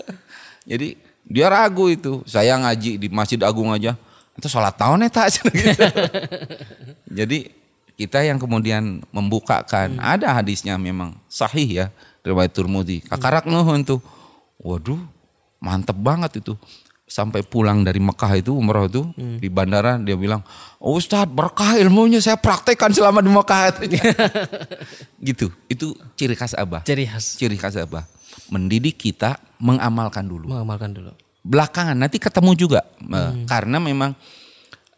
[0.70, 0.94] Jadi
[1.26, 2.22] dia ragu itu.
[2.30, 3.98] Saya ngaji di Masjid Agung aja.
[4.38, 5.50] Itu sholat tahun ya tak gitu.
[7.10, 7.65] Jadi
[7.96, 11.86] kita yang kemudian membukakan ada hadisnya memang sahih ya
[12.20, 13.00] riwayat Turmudi.
[13.00, 14.00] Kakarak nuhun tuh.
[14.60, 15.00] Waduh,
[15.58, 16.52] mantep banget itu.
[17.06, 19.06] Sampai pulang dari Mekah itu umroh itu
[19.38, 20.42] di bandara dia bilang,
[20.82, 24.02] oh, Ustadz berkah ilmunya saya praktekkan selama di Mekah katanya."
[25.28, 25.46] gitu.
[25.70, 26.82] Itu ciri khas Abah.
[26.82, 27.38] Ciri khas.
[27.38, 28.02] Ciri khas Abah.
[28.50, 31.10] Mendidik kita mengamalkan dulu Mengamalkan dulu.
[31.40, 34.12] belakangan nanti ketemu juga Eh, karena memang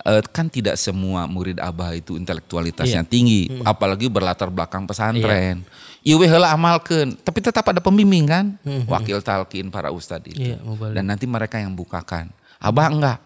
[0.09, 5.61] eh, kan tidak semua murid abah itu intelektualitasnya tinggi apalagi berlatar belakang pesantren.
[6.01, 6.17] Iya.
[6.25, 8.57] Heula amalkeun tapi tetap ada pembimbing kan?
[8.89, 10.41] Wakil talkin para ustadz itu.
[10.41, 10.95] Iya, balik.
[10.97, 12.33] dan nanti mereka yang bukakan.
[12.57, 13.19] Abah enggak?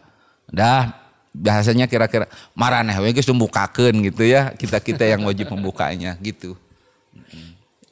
[0.50, 0.98] Dah
[1.32, 6.58] bahasanya kira-kira maraneh we geus membukakeun gitu ya kita-kita yang wajib membukanya gitu.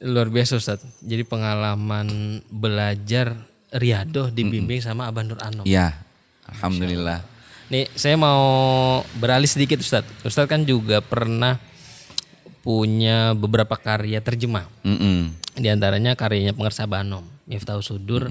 [0.01, 0.81] Luar biasa Ustaz.
[1.01, 3.37] Jadi pengalaman belajar
[3.71, 5.63] riadoh dibimbing sama Abah Nur Anom.
[5.63, 5.95] ya
[6.51, 7.23] alhamdulillah
[7.71, 8.43] Nih saya mau
[9.15, 10.03] beralih sedikit Ustaz.
[10.27, 11.55] Ustaz kan juga pernah
[12.67, 14.67] punya beberapa karya terjemah.
[14.83, 15.31] Mm-mm.
[15.55, 18.27] Di antaranya karyanya pengersa Banom, Miftahul Sudur,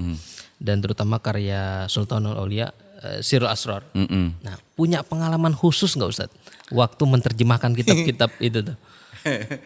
[0.61, 2.69] dan terutama karya Sultanul Aulia,
[3.01, 3.81] eh, Sirul Asror.
[3.97, 4.45] Mm-mm.
[4.45, 6.29] Nah, punya pengalaman khusus nggak Ustaz?
[6.69, 8.77] Waktu menerjemahkan kitab-kitab itu tuh.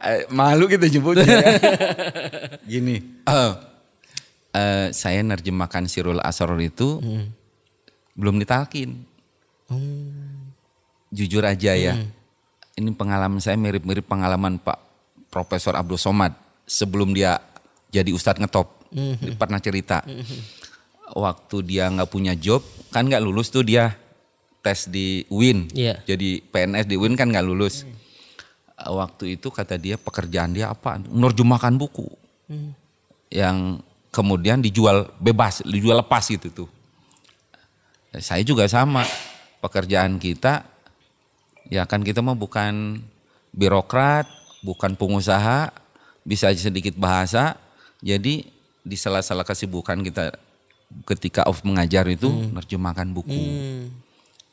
[0.00, 1.44] Eh, malu kita nyebutnya ya.
[2.72, 3.20] Gini.
[3.28, 3.52] eh,
[4.56, 7.04] eh, saya nerjemahkan Sirul Asror itu
[8.16, 9.04] belum ditalkin.
[11.10, 11.94] Jujur aja ya.
[12.78, 14.78] Ini pengalaman saya mirip-mirip pengalaman Pak
[15.30, 16.34] Profesor Abdul Somad
[16.66, 17.38] sebelum dia
[17.90, 18.70] jadi Ustadz ngetop.
[18.94, 20.02] Dia pernah cerita.
[21.10, 22.62] Waktu dia nggak punya job,
[22.94, 23.98] kan nggak lulus tuh dia
[24.62, 25.66] tes di UIN.
[25.72, 26.04] Iya.
[26.06, 27.82] Jadi PNS di UIN kan nggak lulus.
[28.78, 31.00] Uh, Waktu itu kata dia pekerjaan dia apa?
[31.00, 32.06] Nerjemahkan buku.
[33.30, 36.68] Yang kemudian dijual bebas, dijual lepas gitu tuh.
[38.14, 39.06] Ya, Saya juga sama.
[39.60, 40.64] Pekerjaan kita
[41.68, 43.04] ya kan kita mah bukan
[43.52, 44.26] birokrat,
[44.64, 45.70] bukan pengusaha,
[46.24, 47.56] bisa aja sedikit bahasa.
[48.00, 48.48] Jadi
[48.80, 50.32] di sela-sela kesibukan kita
[51.06, 53.40] ketika off mengajar itu nerjemahkan buku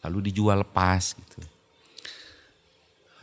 [0.05, 1.39] lalu dijual lepas gitu.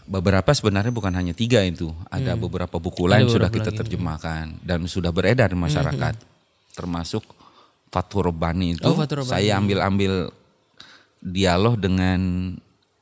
[0.05, 5.09] Beberapa sebenarnya bukan hanya tiga itu, ada beberapa buku lain sudah kita terjemahkan dan sudah
[5.09, 6.21] beredar di masyarakat,
[6.77, 7.25] termasuk
[7.89, 8.85] Fathur Rabbani itu.
[8.85, 9.33] Oh, Fathur Rabbani.
[9.33, 10.29] Saya ambil-ambil
[11.25, 12.53] dialog dengan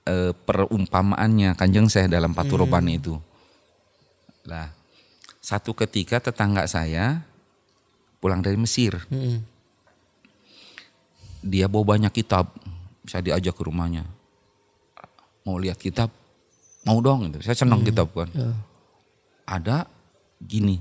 [0.07, 3.19] eh, perumpamaannya Kanjeng saya dalam Fathur Rabbani itu.
[4.47, 4.71] Lah,
[5.43, 7.27] satu ketika tetangga saya
[8.23, 9.03] pulang dari Mesir.
[9.11, 9.43] Hmm.
[11.43, 12.55] dia bawa banyak kitab
[13.03, 14.07] saya diajak ke rumahnya.
[15.43, 16.07] Mau lihat kitab?
[16.87, 17.43] Mau dong gitu.
[17.43, 18.31] Saya senang kitab kan.
[19.43, 19.91] Ada
[20.39, 20.79] gini.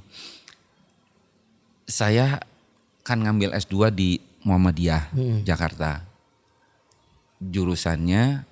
[1.89, 2.38] Saya
[3.01, 5.10] kan ngambil S2 di Muhammadiyah
[5.41, 6.11] Jakarta
[7.41, 8.45] jurusannya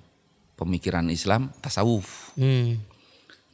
[0.58, 2.82] pemikiran Islam tasawuf Hmm.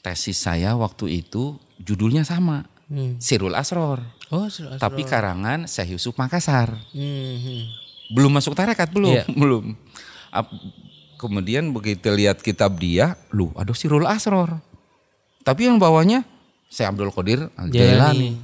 [0.00, 3.18] tesis saya waktu itu judulnya sama, Hmm.
[3.18, 3.98] Sirul Asror.
[4.30, 4.82] Oh, Sirul Asror.
[4.82, 6.70] Tapi karangan Syekh Yusuf Makassar.
[6.94, 7.62] Hmm, hmm.
[8.14, 9.24] Belum masuk tarekat belum, Iya.
[9.42, 9.74] belum.
[11.16, 14.62] Kemudian begitu lihat kitab dia, lu aduh Sirul Asror.
[15.42, 16.22] Tapi yang bawahnya
[16.70, 18.38] Syekh Abdul Qadir Al Jailani.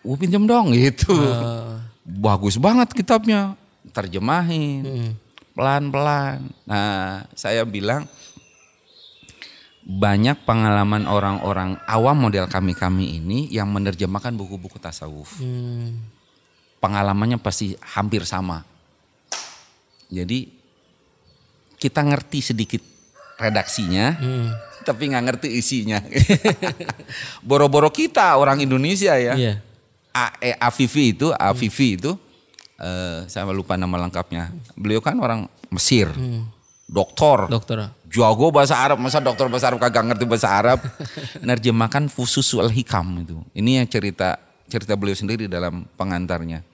[0.00, 1.10] Uh pinjam dong gitu.
[1.12, 1.76] Eh,
[2.06, 3.58] Bagus banget kitabnya,
[3.90, 5.10] terjemahin hmm.
[5.60, 6.48] Pelan-pelan.
[6.64, 8.08] Nah, saya bilang
[9.84, 15.36] banyak pengalaman orang-orang awam model kami-kami ini yang menerjemahkan buku-buku tasawuf.
[15.36, 16.00] Hmm.
[16.80, 18.64] Pengalamannya pasti hampir sama.
[20.08, 20.48] Jadi
[21.76, 22.80] kita ngerti sedikit
[23.36, 24.48] redaksinya, Hmm.
[24.88, 26.00] tapi nggak ngerti isinya.
[27.48, 29.36] Boro-boro kita orang Indonesia ya.
[29.36, 29.54] Iya.
[30.16, 30.32] A,
[30.72, 32.16] Afifi itu, Afifi itu,
[32.80, 34.50] eh, saya lupa nama lengkapnya.
[34.74, 36.10] Beliau kan orang Mesir,
[36.88, 37.94] doktor, Dokter.
[38.10, 40.82] jago bahasa Arab, masa dokter bahasa Arab kagak ngerti bahasa Arab.
[41.46, 43.38] Nerjemahkan Fusus al Hikam itu.
[43.54, 46.66] Ini yang cerita cerita beliau sendiri dalam pengantarnya.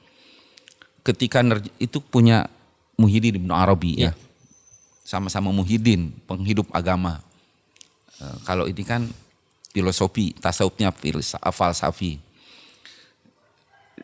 [1.05, 2.49] Ketika nerj- itu punya
[2.97, 4.12] Muhyiddin Ibnu Arabi ya.
[5.07, 7.21] Sama-sama Muhyiddin, penghidup agama.
[8.16, 9.05] Eh, kalau ini kan
[9.71, 12.25] filosofi, tasawufnya filsa- falsafi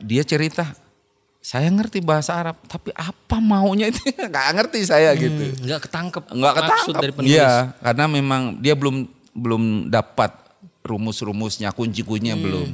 [0.01, 0.73] dia cerita
[1.43, 3.99] saya ngerti bahasa Arab tapi apa maunya itu?
[4.31, 5.43] Nggak ngerti saya gitu.
[5.43, 6.23] Hmm, Nggak ketangkep.
[6.31, 7.35] nggak maksud ketangkap dari penulis.
[7.35, 7.53] Iya,
[7.83, 8.97] karena memang dia belum
[9.35, 10.31] belum dapat
[10.83, 12.69] rumus-rumusnya kunci-kuncinya Hmm, belum.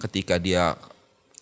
[0.00, 0.76] ketika dia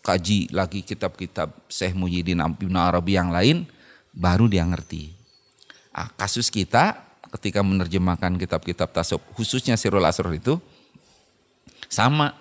[0.00, 3.64] kaji lagi kitab-kitab Syekh Muhyiddin Ibn Arabi yang lain
[4.10, 5.14] baru dia ngerti.
[5.90, 6.98] Ah, kasus kita
[7.38, 10.58] ketika menerjemahkan kitab-kitab tasawuf khususnya Sirul Asror itu
[11.86, 12.34] sama.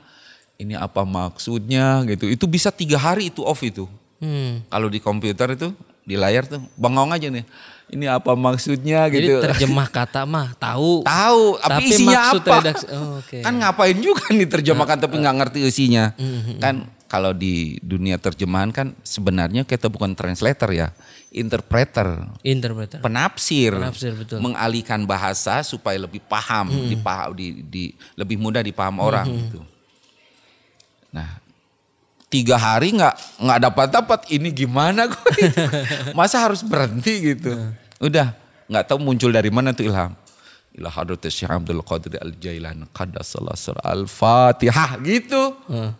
[0.53, 2.29] Ini apa maksudnya gitu.
[2.29, 3.89] Itu bisa tiga hari itu off itu
[4.23, 4.63] Hmm.
[4.65, 7.43] kalau di komputer itu di layar tuh bengong aja nih
[7.89, 11.03] ini apa maksudnya Jadi gitu terjemah kata mah tahu.
[11.05, 13.37] tahu tapi, Tapi isinya apa redaksi- oh, oke.
[13.37, 18.71] kan ngapain juga nih terjemahkan tapi nggak ngerti isinya Hmm, kan kalau di dunia terjemahan
[18.71, 20.89] kan sebenarnya kita bukan translator ya
[21.29, 22.97] interpreter Interpreter.
[22.99, 24.39] penafsir, Penafsir, betul.
[24.39, 29.61] mengalihkan bahasa supaya lebih paham, dipaham, di, di- lebih mudah dipaham orang gitu.
[31.11, 31.37] Nah,
[32.33, 35.53] tiga hari nggak nggak dapat dapat ini gimana gue?
[36.17, 37.53] Masa harus berhenti gitu?
[38.01, 38.33] Udah
[38.65, 40.17] nggak tahu muncul dari mana tuh ilham.
[40.73, 45.53] Ila hadrat Syekh Abdul Qadir Al Jailan qaddasallahu sir Al Fatihah gitu.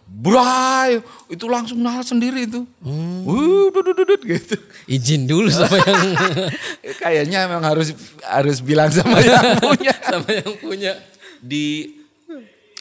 [0.10, 0.98] Bray,
[1.30, 2.66] itu langsung nahal sendiri itu.
[2.82, 4.58] Wuh, dudut, dudut, gitu.
[4.90, 6.18] Izin dulu sama yang
[7.06, 7.94] Kayaknya memang harus
[8.26, 9.94] harus bilang sama yang punya.
[9.94, 10.94] sama yang punya.
[11.38, 11.94] Di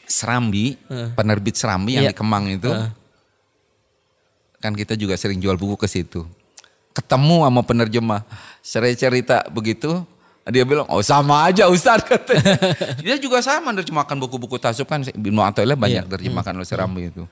[0.08, 0.76] Serambi,
[1.12, 2.12] penerbit Serambi yang Iya.
[2.12, 2.72] di Kemang itu.
[4.62, 6.22] Kan kita juga sering jual buku ke situ.
[6.94, 8.22] Ketemu sama penerjemah.
[8.62, 10.06] Saya cerita begitu,
[10.46, 12.54] dia bilang, oh sama aja Ustaz katanya.
[13.02, 16.12] dia juga sama menerjemahkan buku-buku tasawuf kan Ibnu Athaillah banyak Iya.
[16.14, 17.26] terjemahkan oleh Serambi itu.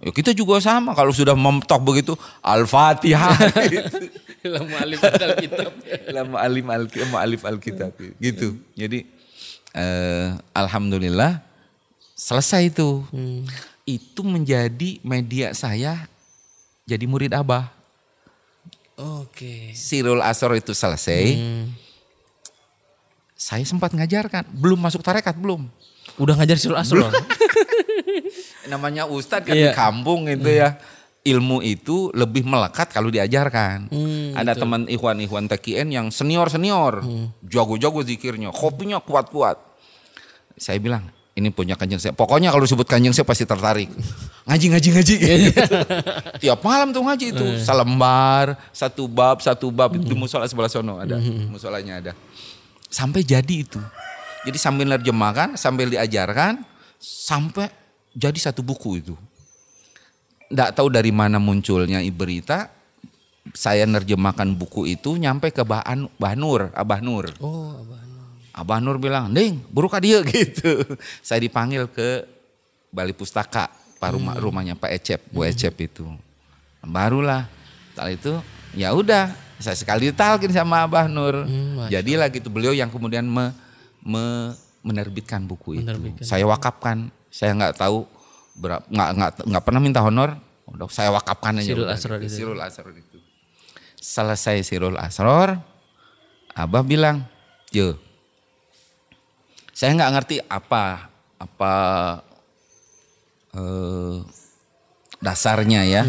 [0.00, 3.36] Ya kita juga sama kalau sudah memtok begitu Al-Fatihah
[3.68, 4.08] gitu.
[4.40, 5.68] Ilmu alim badal kitab.
[6.08, 6.88] Lama alim al
[7.20, 8.56] alif alkitab gitu.
[8.72, 9.04] Jadi
[9.76, 11.44] eh, alhamdulillah
[12.16, 13.04] selesai itu.
[13.84, 16.08] Itu menjadi media saya
[16.90, 17.70] jadi murid Abah.
[18.98, 19.72] Oke.
[19.72, 21.38] Sirul Asor itu selesai.
[21.38, 21.70] Hmm.
[23.32, 25.70] Saya sempat ngajarkan, belum masuk tarekat belum.
[26.20, 27.08] Udah ngajar Sirul Asror.
[28.72, 29.72] Namanya ustadz kan Iya.
[29.72, 30.76] di kampung itu ya.
[31.20, 33.92] Ilmu itu lebih melekat kalau diajarkan.
[33.92, 37.04] Hmm, Ada teman ikhwan-ikhwan TKN yang senior-senior,
[37.44, 39.60] jago-jago zikirnya, kopinya kuat-kuat.
[40.56, 42.12] Saya bilang, ini punya kanjeng saya.
[42.12, 43.88] Pokoknya kalau disebut kanjeng saya pasti tertarik.
[44.50, 45.14] Ngaji, ngaji, ngaji.
[46.42, 47.46] Tiap malam tuh ngaji itu.
[47.62, 49.94] Salembar, satu bab, satu bab.
[49.94, 51.16] Itu di musola sebelah sono ada.
[51.46, 52.12] Musolanya ada.
[52.90, 53.78] Sampai jadi itu.
[54.42, 56.64] Jadi sambil nerjemahkan, sambil diajarkan,
[56.98, 57.70] sampai
[58.10, 59.14] jadi satu buku itu.
[60.50, 62.72] Nggak tahu dari mana munculnya berita,
[63.54, 67.30] saya nerjemahkan buku itu nyampe ke Bahan, Bahnur, Abah Nur.
[67.38, 68.09] Oh, abah.
[68.50, 70.82] Abah Nur bilang, Ding, buruk dia gitu.
[71.20, 72.26] Saya dipanggil ke
[72.90, 76.02] Bali Pustaka, pak rumah rumahnya Pak Ecep, Bu Ecep itu.
[76.82, 77.46] Barulah,
[77.92, 78.32] setelah itu
[78.74, 81.46] ya udah, saya sekali ditalkin sama Abah Nur.
[81.46, 83.54] Hmm, Jadilah gitu beliau yang kemudian me-
[84.02, 85.86] me- menerbitkan buku itu.
[85.86, 86.24] Menerbitkan.
[86.24, 88.08] Saya wakafkan, saya nggak tahu
[88.56, 90.34] berapa, nggak nggak nggak pernah minta honor.
[90.66, 91.70] Udah saya wakafkan aja.
[91.70, 92.26] Sirul Asror gitu.
[92.26, 92.34] itu.
[92.34, 93.18] Sirul Asror itu.
[94.00, 95.60] Selesai Sirul Asror,
[96.56, 97.28] Abah bilang,
[97.70, 97.94] Yo,
[99.80, 101.08] saya nggak ngerti apa
[101.40, 101.72] apa
[103.56, 104.20] eh,
[105.24, 106.04] dasarnya ya,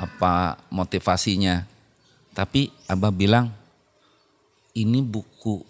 [0.00, 1.68] apa motivasinya.
[2.32, 3.52] Tapi Abah bilang
[4.72, 5.60] ini buku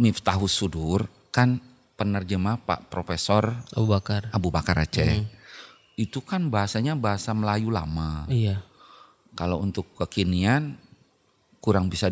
[0.00, 1.60] Miftahus Sudur kan
[2.00, 4.32] penerjemah Pak Profesor Abu Bakar.
[4.32, 5.28] Abu Bakar Aceh.
[6.00, 8.24] Itu kan bahasanya bahasa Melayu lama.
[8.32, 8.64] Iya.
[9.36, 10.80] Kalau untuk kekinian
[11.60, 12.08] kurang bisa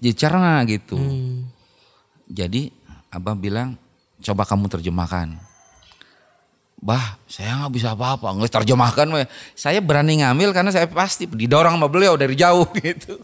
[0.00, 0.96] dicerna gitu.
[0.96, 1.52] Hmm.
[2.32, 3.76] Jadi abah bilang
[4.22, 5.38] coba kamu terjemahkan.
[6.78, 9.06] Bah, saya nggak bisa apa-apa, nggak terjemahkan.
[9.58, 13.18] Saya berani ngambil karena saya pasti didorong sama beliau dari jauh gitu.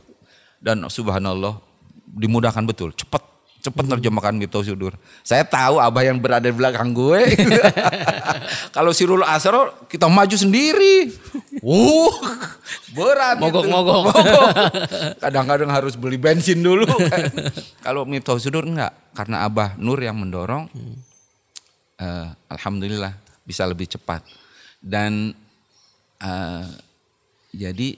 [0.59, 1.61] Dan subhanallah
[2.09, 3.34] dimudahkan betul, cepat
[3.65, 4.93] cepat terjemahkan Miftah Sudur.
[5.25, 7.33] Saya tahu abah yang berada di belakang gue.
[8.77, 11.09] Kalau Sirul Asro kita maju sendiri.
[11.65, 12.13] Uh,
[12.93, 13.49] berat gitu.
[13.49, 14.01] Mogok-mogok.
[14.05, 14.49] Mogok.
[15.25, 17.25] Kadang-kadang harus beli bensin dulu kan.
[17.89, 20.69] Kalau Miftah Sudur enggak, karena Abah Nur yang mendorong.
[21.97, 23.17] eh, Alhamdulillah
[23.49, 24.21] bisa lebih cepat.
[24.77, 25.33] Dan
[26.21, 26.69] eh,
[27.57, 27.97] jadi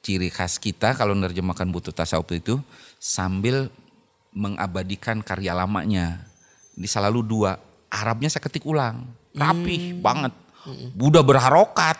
[0.00, 2.56] ciri khas kita kalau menerjemahkan butuh tasawuf itu
[2.96, 3.68] sambil
[4.32, 6.26] mengabadikan karya lamanya.
[6.74, 7.58] Ini selalu dua.
[7.90, 9.10] Arabnya saya ketik ulang.
[9.32, 10.32] Rapih banget.
[10.94, 11.98] Udah berharokat.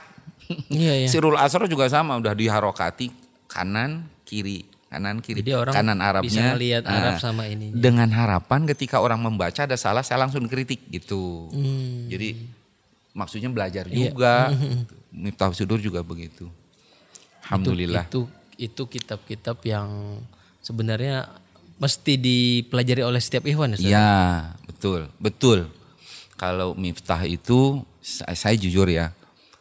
[0.66, 1.08] Iya, iya.
[1.08, 3.14] Sirul Asro juga sama udah diharokati
[3.46, 7.74] kanan kiri kanan kiri Jadi orang kanan bisa Arabnya ngelihat Arab nah, sama ininya.
[7.78, 12.10] dengan harapan ketika orang membaca ada salah saya langsung kritik gitu Hmm.
[12.10, 12.34] jadi
[13.14, 14.10] maksudnya belajar Iya.
[14.10, 14.50] juga
[15.14, 16.50] Miftah Sudur juga begitu
[17.46, 18.26] Alhamdulillah Itu
[18.58, 20.18] itu kitab-kitab yang
[20.58, 21.30] sebenarnya
[21.80, 23.80] mesti dipelajari oleh setiap ikhwan ya.
[23.80, 24.10] Iya
[24.64, 25.72] betul betul
[26.36, 29.16] kalau Miftah itu saya, saya jujur ya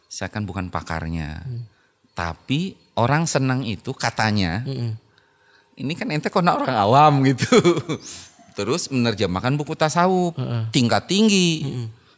[0.06, 1.64] saya kan bukan pakarnya Hmm.
[2.12, 4.92] tapi orang senang itu katanya Mm-mm.
[5.74, 7.48] ini kan ente kona orang awam gitu.
[8.50, 10.36] Terus menerjemahkan buku tasawuf
[10.68, 11.64] tingkat tinggi.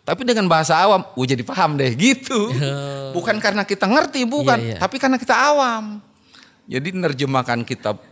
[0.02, 2.50] Tapi dengan bahasa awam, gue jadi paham deh gitu.
[3.14, 4.78] Bukan karena kita ngerti, bukan, Iya, iya.
[4.82, 6.02] tapi karena kita awam.
[6.66, 8.02] Jadi menerjemahkan kitab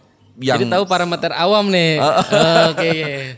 [0.41, 2.01] yang Jadi tahu parameter awam nih.
[2.73, 2.93] Oke.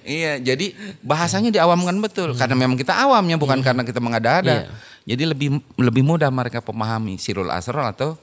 [0.06, 0.70] Iya, jadi
[1.02, 4.70] bahasanya diawamkan betul karena memang kita awamnya bukan karena kita mengada-ada.
[4.70, 4.70] Iya.
[5.02, 8.14] Jadi lebih lebih mudah mereka memahami Sirul Asrar atau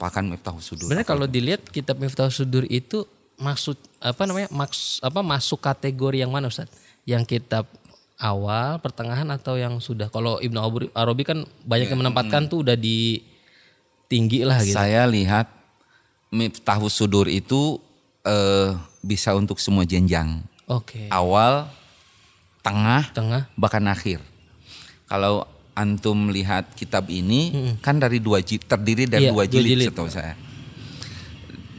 [0.00, 0.88] Pakan Miftahus Sudur.
[0.88, 3.04] Sebenarnya kalau dilihat kitab Miftah Sudur itu
[3.36, 4.48] maksud apa namanya?
[4.48, 6.72] Maks, apa masuk kategori yang mana Ustaz?
[7.04, 7.68] Yang kitab
[8.16, 10.08] awal, pertengahan atau yang sudah?
[10.08, 10.56] Kalau Ibnu
[10.96, 13.20] Arabi kan banyak yang menempatkan tuh udah di
[14.08, 14.72] tinggi lah gitu.
[14.72, 15.52] Saya lihat
[16.32, 17.76] Miftahus Sudur itu
[18.22, 20.42] eh, bisa untuk semua jenjang.
[20.64, 21.06] Oke.
[21.08, 21.66] Awal,
[22.60, 23.50] tengah, Tengah.
[23.54, 24.22] bahkan akhir.
[25.06, 29.68] Kalau antum lihat kitab ini kan dari dua jilid terdiri dari Iya, dua dua jilid,
[29.68, 29.88] jilid.
[29.88, 30.34] setahu saya.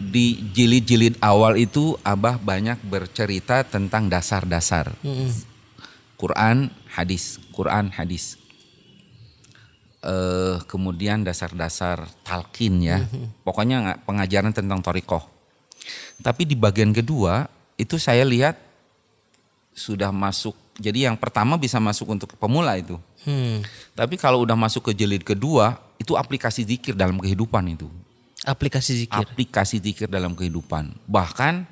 [0.03, 5.31] Di jilid-jilid awal itu Abah banyak bercerita tentang dasar-dasar Mm-mm.
[6.13, 8.37] Quran, hadis, Quran, hadis.
[10.03, 13.07] Eh kemudian dasar-dasar talqin ya.
[13.41, 15.23] Pokoknya nggak- pengajaran tentang torikoh.
[16.19, 18.59] Tapi di bagian kedua itu saya lihat
[19.73, 20.55] sudah masuk.
[20.77, 22.97] Jadi yang pertama bisa masuk untuk pemula itu.
[23.25, 23.61] Hmm.
[23.93, 27.87] Tapi kalau udah masuk ke jilid kedua itu aplikasi zikir dalam kehidupan itu.
[28.43, 29.23] Aplikasi zikir.
[29.23, 30.91] Aplikasi zikir dalam kehidupan.
[31.07, 31.63] Bahkan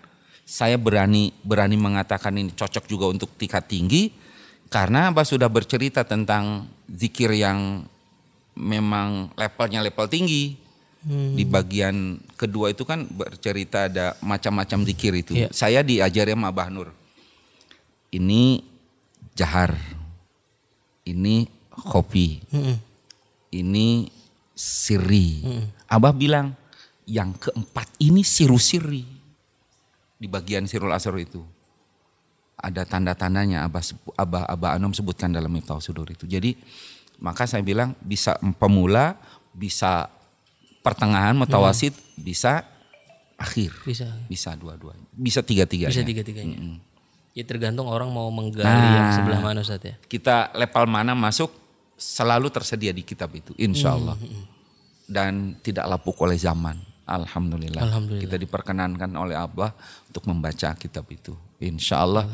[0.47, 4.12] saya berani berani mengatakan ini cocok juga untuk tingkat tinggi
[4.71, 7.84] karena Abah sudah bercerita tentang zikir yang
[8.56, 10.56] memang levelnya level tinggi.
[11.02, 11.34] Hmm.
[11.34, 15.34] Di bagian kedua itu kan bercerita ada macam-macam zikir itu.
[15.34, 15.50] Iya.
[15.50, 16.94] Saya diajari sama Abah Nur.
[18.14, 18.62] Ini
[19.34, 19.74] jahar.
[21.02, 22.46] Ini kopi.
[22.54, 22.78] Mm-mm.
[23.50, 24.06] Ini
[24.54, 25.30] siri.
[25.42, 25.66] Hmm.
[25.90, 26.54] Abah bilang
[27.10, 29.02] yang keempat ini siru siri.
[30.22, 31.42] Di bagian sirul asar itu.
[32.62, 33.82] Ada tanda-tandanya Abah,
[34.22, 36.30] Abah, Abah Anom sebutkan dalam Miftah Sudur itu.
[36.30, 36.54] Jadi
[37.18, 39.18] maka saya bilang bisa pemula,
[39.50, 40.14] bisa
[40.82, 42.65] pertengahan, mutawasid, bisa
[43.38, 43.74] akhir.
[43.82, 44.06] Bisa.
[44.26, 45.06] Bisa dua-duanya.
[45.13, 45.94] Bisa tiga-tiganya.
[45.94, 46.58] Bisa tiga-tiganya.
[46.58, 46.78] Mm-mm.
[47.32, 48.91] Ya tergantung orang mau menggali Nah.
[48.91, 49.96] yang sebelah mana Ustaz ya.
[50.06, 51.48] kita level mana masuk
[51.96, 54.20] selalu tersedia di kitab itu insya Allah
[55.08, 56.76] dan tidak lapuk oleh zaman
[57.08, 57.88] Alhamdulillah.
[57.88, 58.24] Alhamdulillah.
[58.28, 59.72] kita diperkenankan oleh Allah
[60.12, 61.32] untuk membaca kitab itu
[61.63, 62.28] insya Allah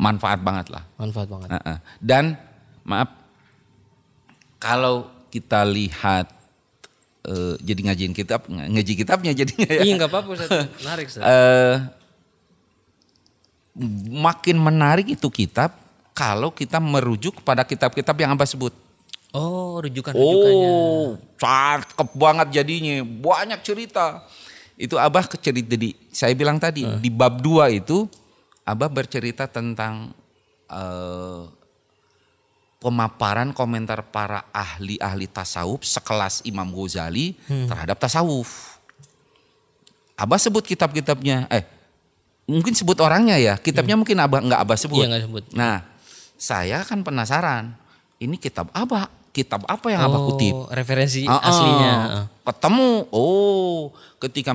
[0.00, 1.48] manfaat banget lah Manfaat banget.
[2.00, 2.32] Dan
[2.80, 3.12] maaf
[4.56, 6.32] kalau kita lihat
[7.24, 10.50] eh, jadi ngajiin kitab ngaji kitabnya jadinya ya Iya nggak apa-apa Ustaz.
[10.80, 11.22] Menarik Ustaz.
[11.24, 11.76] eh,
[14.14, 15.74] makin menarik itu kitab
[16.14, 18.70] kalau kita merujuk pada kitab-kitab yang Abah sebut.
[19.34, 20.70] Oh rujukan-rujukannya.
[20.70, 23.02] Oh, cakep banget jadinya.
[23.02, 24.22] Banyak cerita.
[24.78, 28.06] Itu Abah kecerita di saya bilang tadi di bab 2 itu
[28.62, 30.14] Abah bercerita tentang
[30.70, 31.42] eh,
[32.84, 38.76] pemaparan komentar para ahli-ahli tasawuf sekelas Imam Ghazali terhadap tasawuf.
[40.20, 41.64] Abah sebut kitab-kitabnya, eh
[42.44, 45.00] mungkin sebut orangnya ya, kitabnya mungkin Abah nggak Abah sebut.
[45.00, 45.44] Iya nggak sebut.
[45.56, 45.76] Nah,
[46.34, 47.72] Saya kan penasaran.
[48.20, 49.08] Ini kitab apa?
[49.32, 50.52] Kitab apa yang abah Oh, kutip?
[50.76, 51.48] referensi Ah, ah.
[51.48, 51.94] aslinya.
[52.44, 53.08] Ketemu.
[53.14, 54.52] Oh, ketika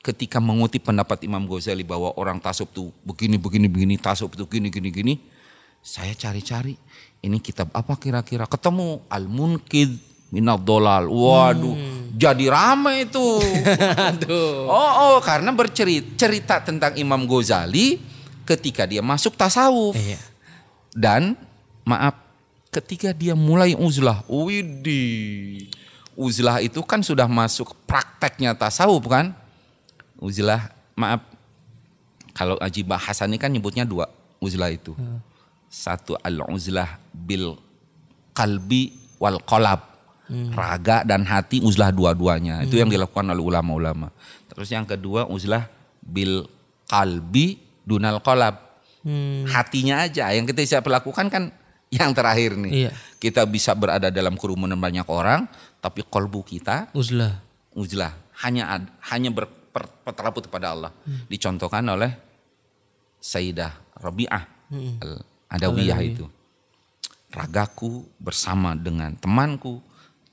[0.00, 4.70] ketika mengutip pendapat Imam Ghazali bahwa orang tasawuf tuh begini begini begini, tasawuf tuh gini
[4.72, 5.14] gini gini.
[5.86, 6.74] Saya cari-cari.
[7.22, 8.50] Ini kitab apa kira-kira?
[8.50, 9.94] Ketemu Al-Munkid
[10.34, 11.06] Minad Dolal.
[11.06, 11.78] Waduh,
[12.18, 13.22] jadi rame itu.
[14.10, 14.66] Aduh.
[14.66, 18.02] Oh, oh, karena bercerita cerita tentang Imam Ghazali
[18.42, 19.94] ketika dia masuk tasawuf.
[19.94, 20.18] Iya.
[20.90, 21.38] Dan
[21.86, 22.18] maaf,
[22.74, 25.70] ketika dia mulai uzlah, widih.
[26.18, 29.30] Uzlah itu kan sudah masuk prakteknya tasawuf kan?
[30.18, 30.66] Uzlah,
[30.98, 31.22] maaf.
[32.34, 34.10] Kalau Aji Bahasan ini kan nyebutnya dua
[34.42, 34.92] uzlah itu.
[35.66, 37.54] Satu al-uzlah bil
[38.32, 39.82] kalbi wal kolab.
[40.52, 42.60] Raga dan hati uzlah dua-duanya.
[42.60, 44.10] Itu yang dilakukan oleh ulama-ulama.
[44.50, 45.70] Terus yang kedua uzlah
[46.02, 46.46] bil
[46.86, 48.66] kalbi dunal kolab
[49.06, 49.46] Hmm.
[49.46, 51.54] hatinya aja yang kita bisa lakukan kan
[51.94, 52.92] yang terakhir nih Iya.
[53.22, 55.46] kita bisa berada dalam kerumunan banyak orang
[55.78, 57.38] tapi kolbu kita Uzlah.
[57.70, 58.10] uzlah
[58.42, 58.66] hanya
[59.06, 60.90] hanya berper- berteraput kepada Allah
[61.30, 62.10] dicontohkan oleh
[63.22, 64.42] Sayyidah Rabi'ah
[65.48, 66.26] al-Adawiyah itu
[67.28, 69.82] ragaku bersama dengan temanku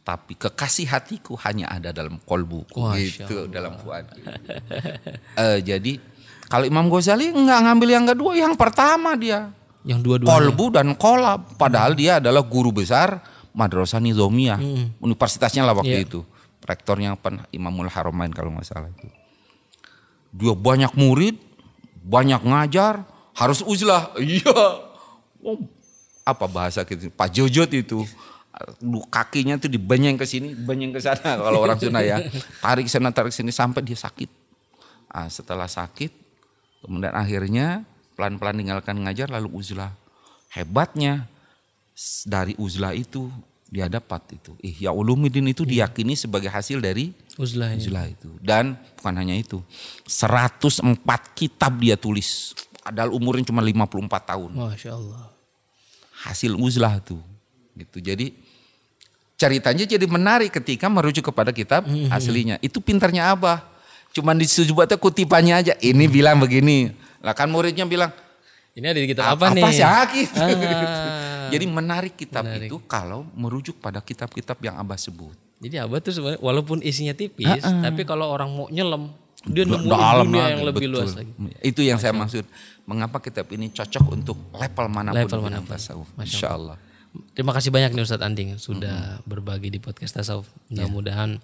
[0.04, 4.08] tapi kekasih hatiku hanya ada dalam kolbuku gitu dalam fuad
[5.36, 5.98] Eh, jadi
[6.46, 9.50] kalau Imam Ghazali nggak ngambil yang kedua yang pertama dia
[9.84, 10.32] Yang dua-duanya.
[10.32, 11.60] kolbu dan kolab.
[11.60, 13.20] Padahal dia adalah guru besar
[13.52, 14.56] Madrasah Nizomiyah.
[14.98, 16.08] Universitasnya lah waktu Iya.
[16.08, 16.20] itu.
[16.64, 17.20] Rektornya?
[17.52, 19.12] Imamul Haramain kalau nggak salah itu.
[20.32, 21.36] Dia banyak murid,
[22.00, 23.04] banyak ngajar,
[23.36, 24.16] harus uzlah.
[24.16, 24.93] Iya.
[26.24, 27.12] Apa bahasa gitu?
[27.12, 28.08] Pak Jojot itu.
[29.10, 32.22] Kakinya tuh dibenyeng ke sini, dibenyeng ke sana kalau orang Sunda ya.
[32.62, 34.30] Tarik sana, tarik sini sampai dia sakit.
[35.10, 36.14] Ah, setelah sakit,
[36.86, 37.82] kemudian akhirnya
[38.14, 39.94] pelan-pelan tinggalkan ngajar lalu uzlah.
[40.54, 41.26] Hebatnya
[42.30, 43.34] dari uzlah itu
[43.74, 44.54] dia dapat itu.
[44.62, 47.10] Ihya Ulumuddin itu diyakini sebagai hasil dari
[47.42, 47.74] Uzlah.
[47.74, 47.82] ya.
[47.82, 48.30] uzlah itu.
[48.38, 49.66] Dan bukan hanya itu.
[50.06, 51.02] 104
[51.34, 52.54] kitab dia tulis.
[52.86, 54.50] Padahal umurnya cuma 54 tahun.
[54.54, 55.33] Masya Allah.
[56.24, 57.20] Hasil uzlah tuh.
[57.76, 58.00] Gitu.
[58.00, 58.32] Jadi
[59.36, 62.58] ceritanya jadi menarik ketika merujuk kepada kitab aslinya.
[62.64, 63.66] Itu pintarnya Abah.
[64.14, 65.74] Cuman disebutnya kutipannya aja.
[65.82, 66.94] Ini bilang begini.
[67.24, 68.12] Lah kan muridnya bilang,
[68.74, 69.64] Ini ada di kitab apa, apa, nih?
[69.70, 70.40] sih ah, gitu.
[70.42, 71.50] Ah.
[71.54, 72.74] Jadi menarik kitab Menarik.
[72.74, 75.38] itu kalau merujuk pada kitab-kitab yang Abah sebut.
[75.64, 80.26] Jadi abah tuh sebenarnya walaupun isinya tipis, tapi kalau orang mau nyelam, dia nemuin dalam
[80.28, 81.04] dunia yang lebih betul.
[81.04, 81.32] luas lagi.
[81.60, 82.46] Itu yang saya maksud.
[82.84, 85.72] Mengapa kitab ini cocok untuk level mana pun Level mana pun.
[85.72, 86.08] tasawuf.
[86.16, 86.78] Masya Allah.
[87.32, 90.50] Terima kasih banyak nih Ustadz Anding sudah berbagi di podcast Tasawuf.
[90.68, 91.38] Mudah-mudahan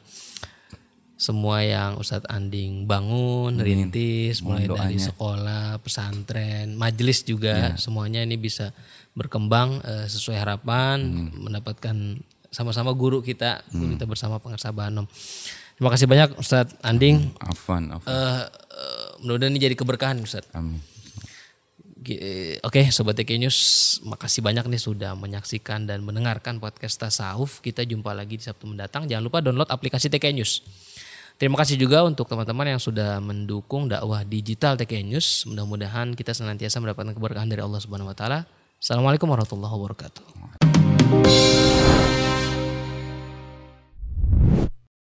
[1.14, 5.08] semua yang Ustadz Anding bangun, rintis, mulai Mohon dari doanya.
[5.12, 8.72] sekolah, pesantren, majelis juga, semuanya ini bisa
[9.14, 11.04] berkembang eh, sesuai harapan,
[11.36, 12.18] mendapatkan
[12.50, 15.06] sama-sama guru kita, guru kita bersama pengarsa Banom.
[15.80, 17.32] Terima kasih banyak Ustadz Anding.
[17.40, 18.12] Afan, afan.
[18.12, 18.44] Eh,
[18.76, 20.52] eh, mudah-mudahan ini jadi keberkahan Ustadz.
[20.52, 20.84] Amin.
[22.68, 23.60] Oke, Sobat TK News,
[24.04, 27.64] makasih banyak nih sudah menyaksikan dan mendengarkan podcast Tasawuf.
[27.64, 29.08] Kita jumpa lagi di Sabtu mendatang.
[29.08, 30.68] Jangan lupa download aplikasi TK News.
[31.40, 35.48] Terima kasih juga untuk teman-teman yang sudah mendukung dakwah digital TK News.
[35.48, 38.44] Mudah-mudahan kita senantiasa mendapatkan keberkahan dari Allah Subhanahu wa taala.
[38.84, 41.59] Assalamualaikum warahmatullahi wabarakatuh.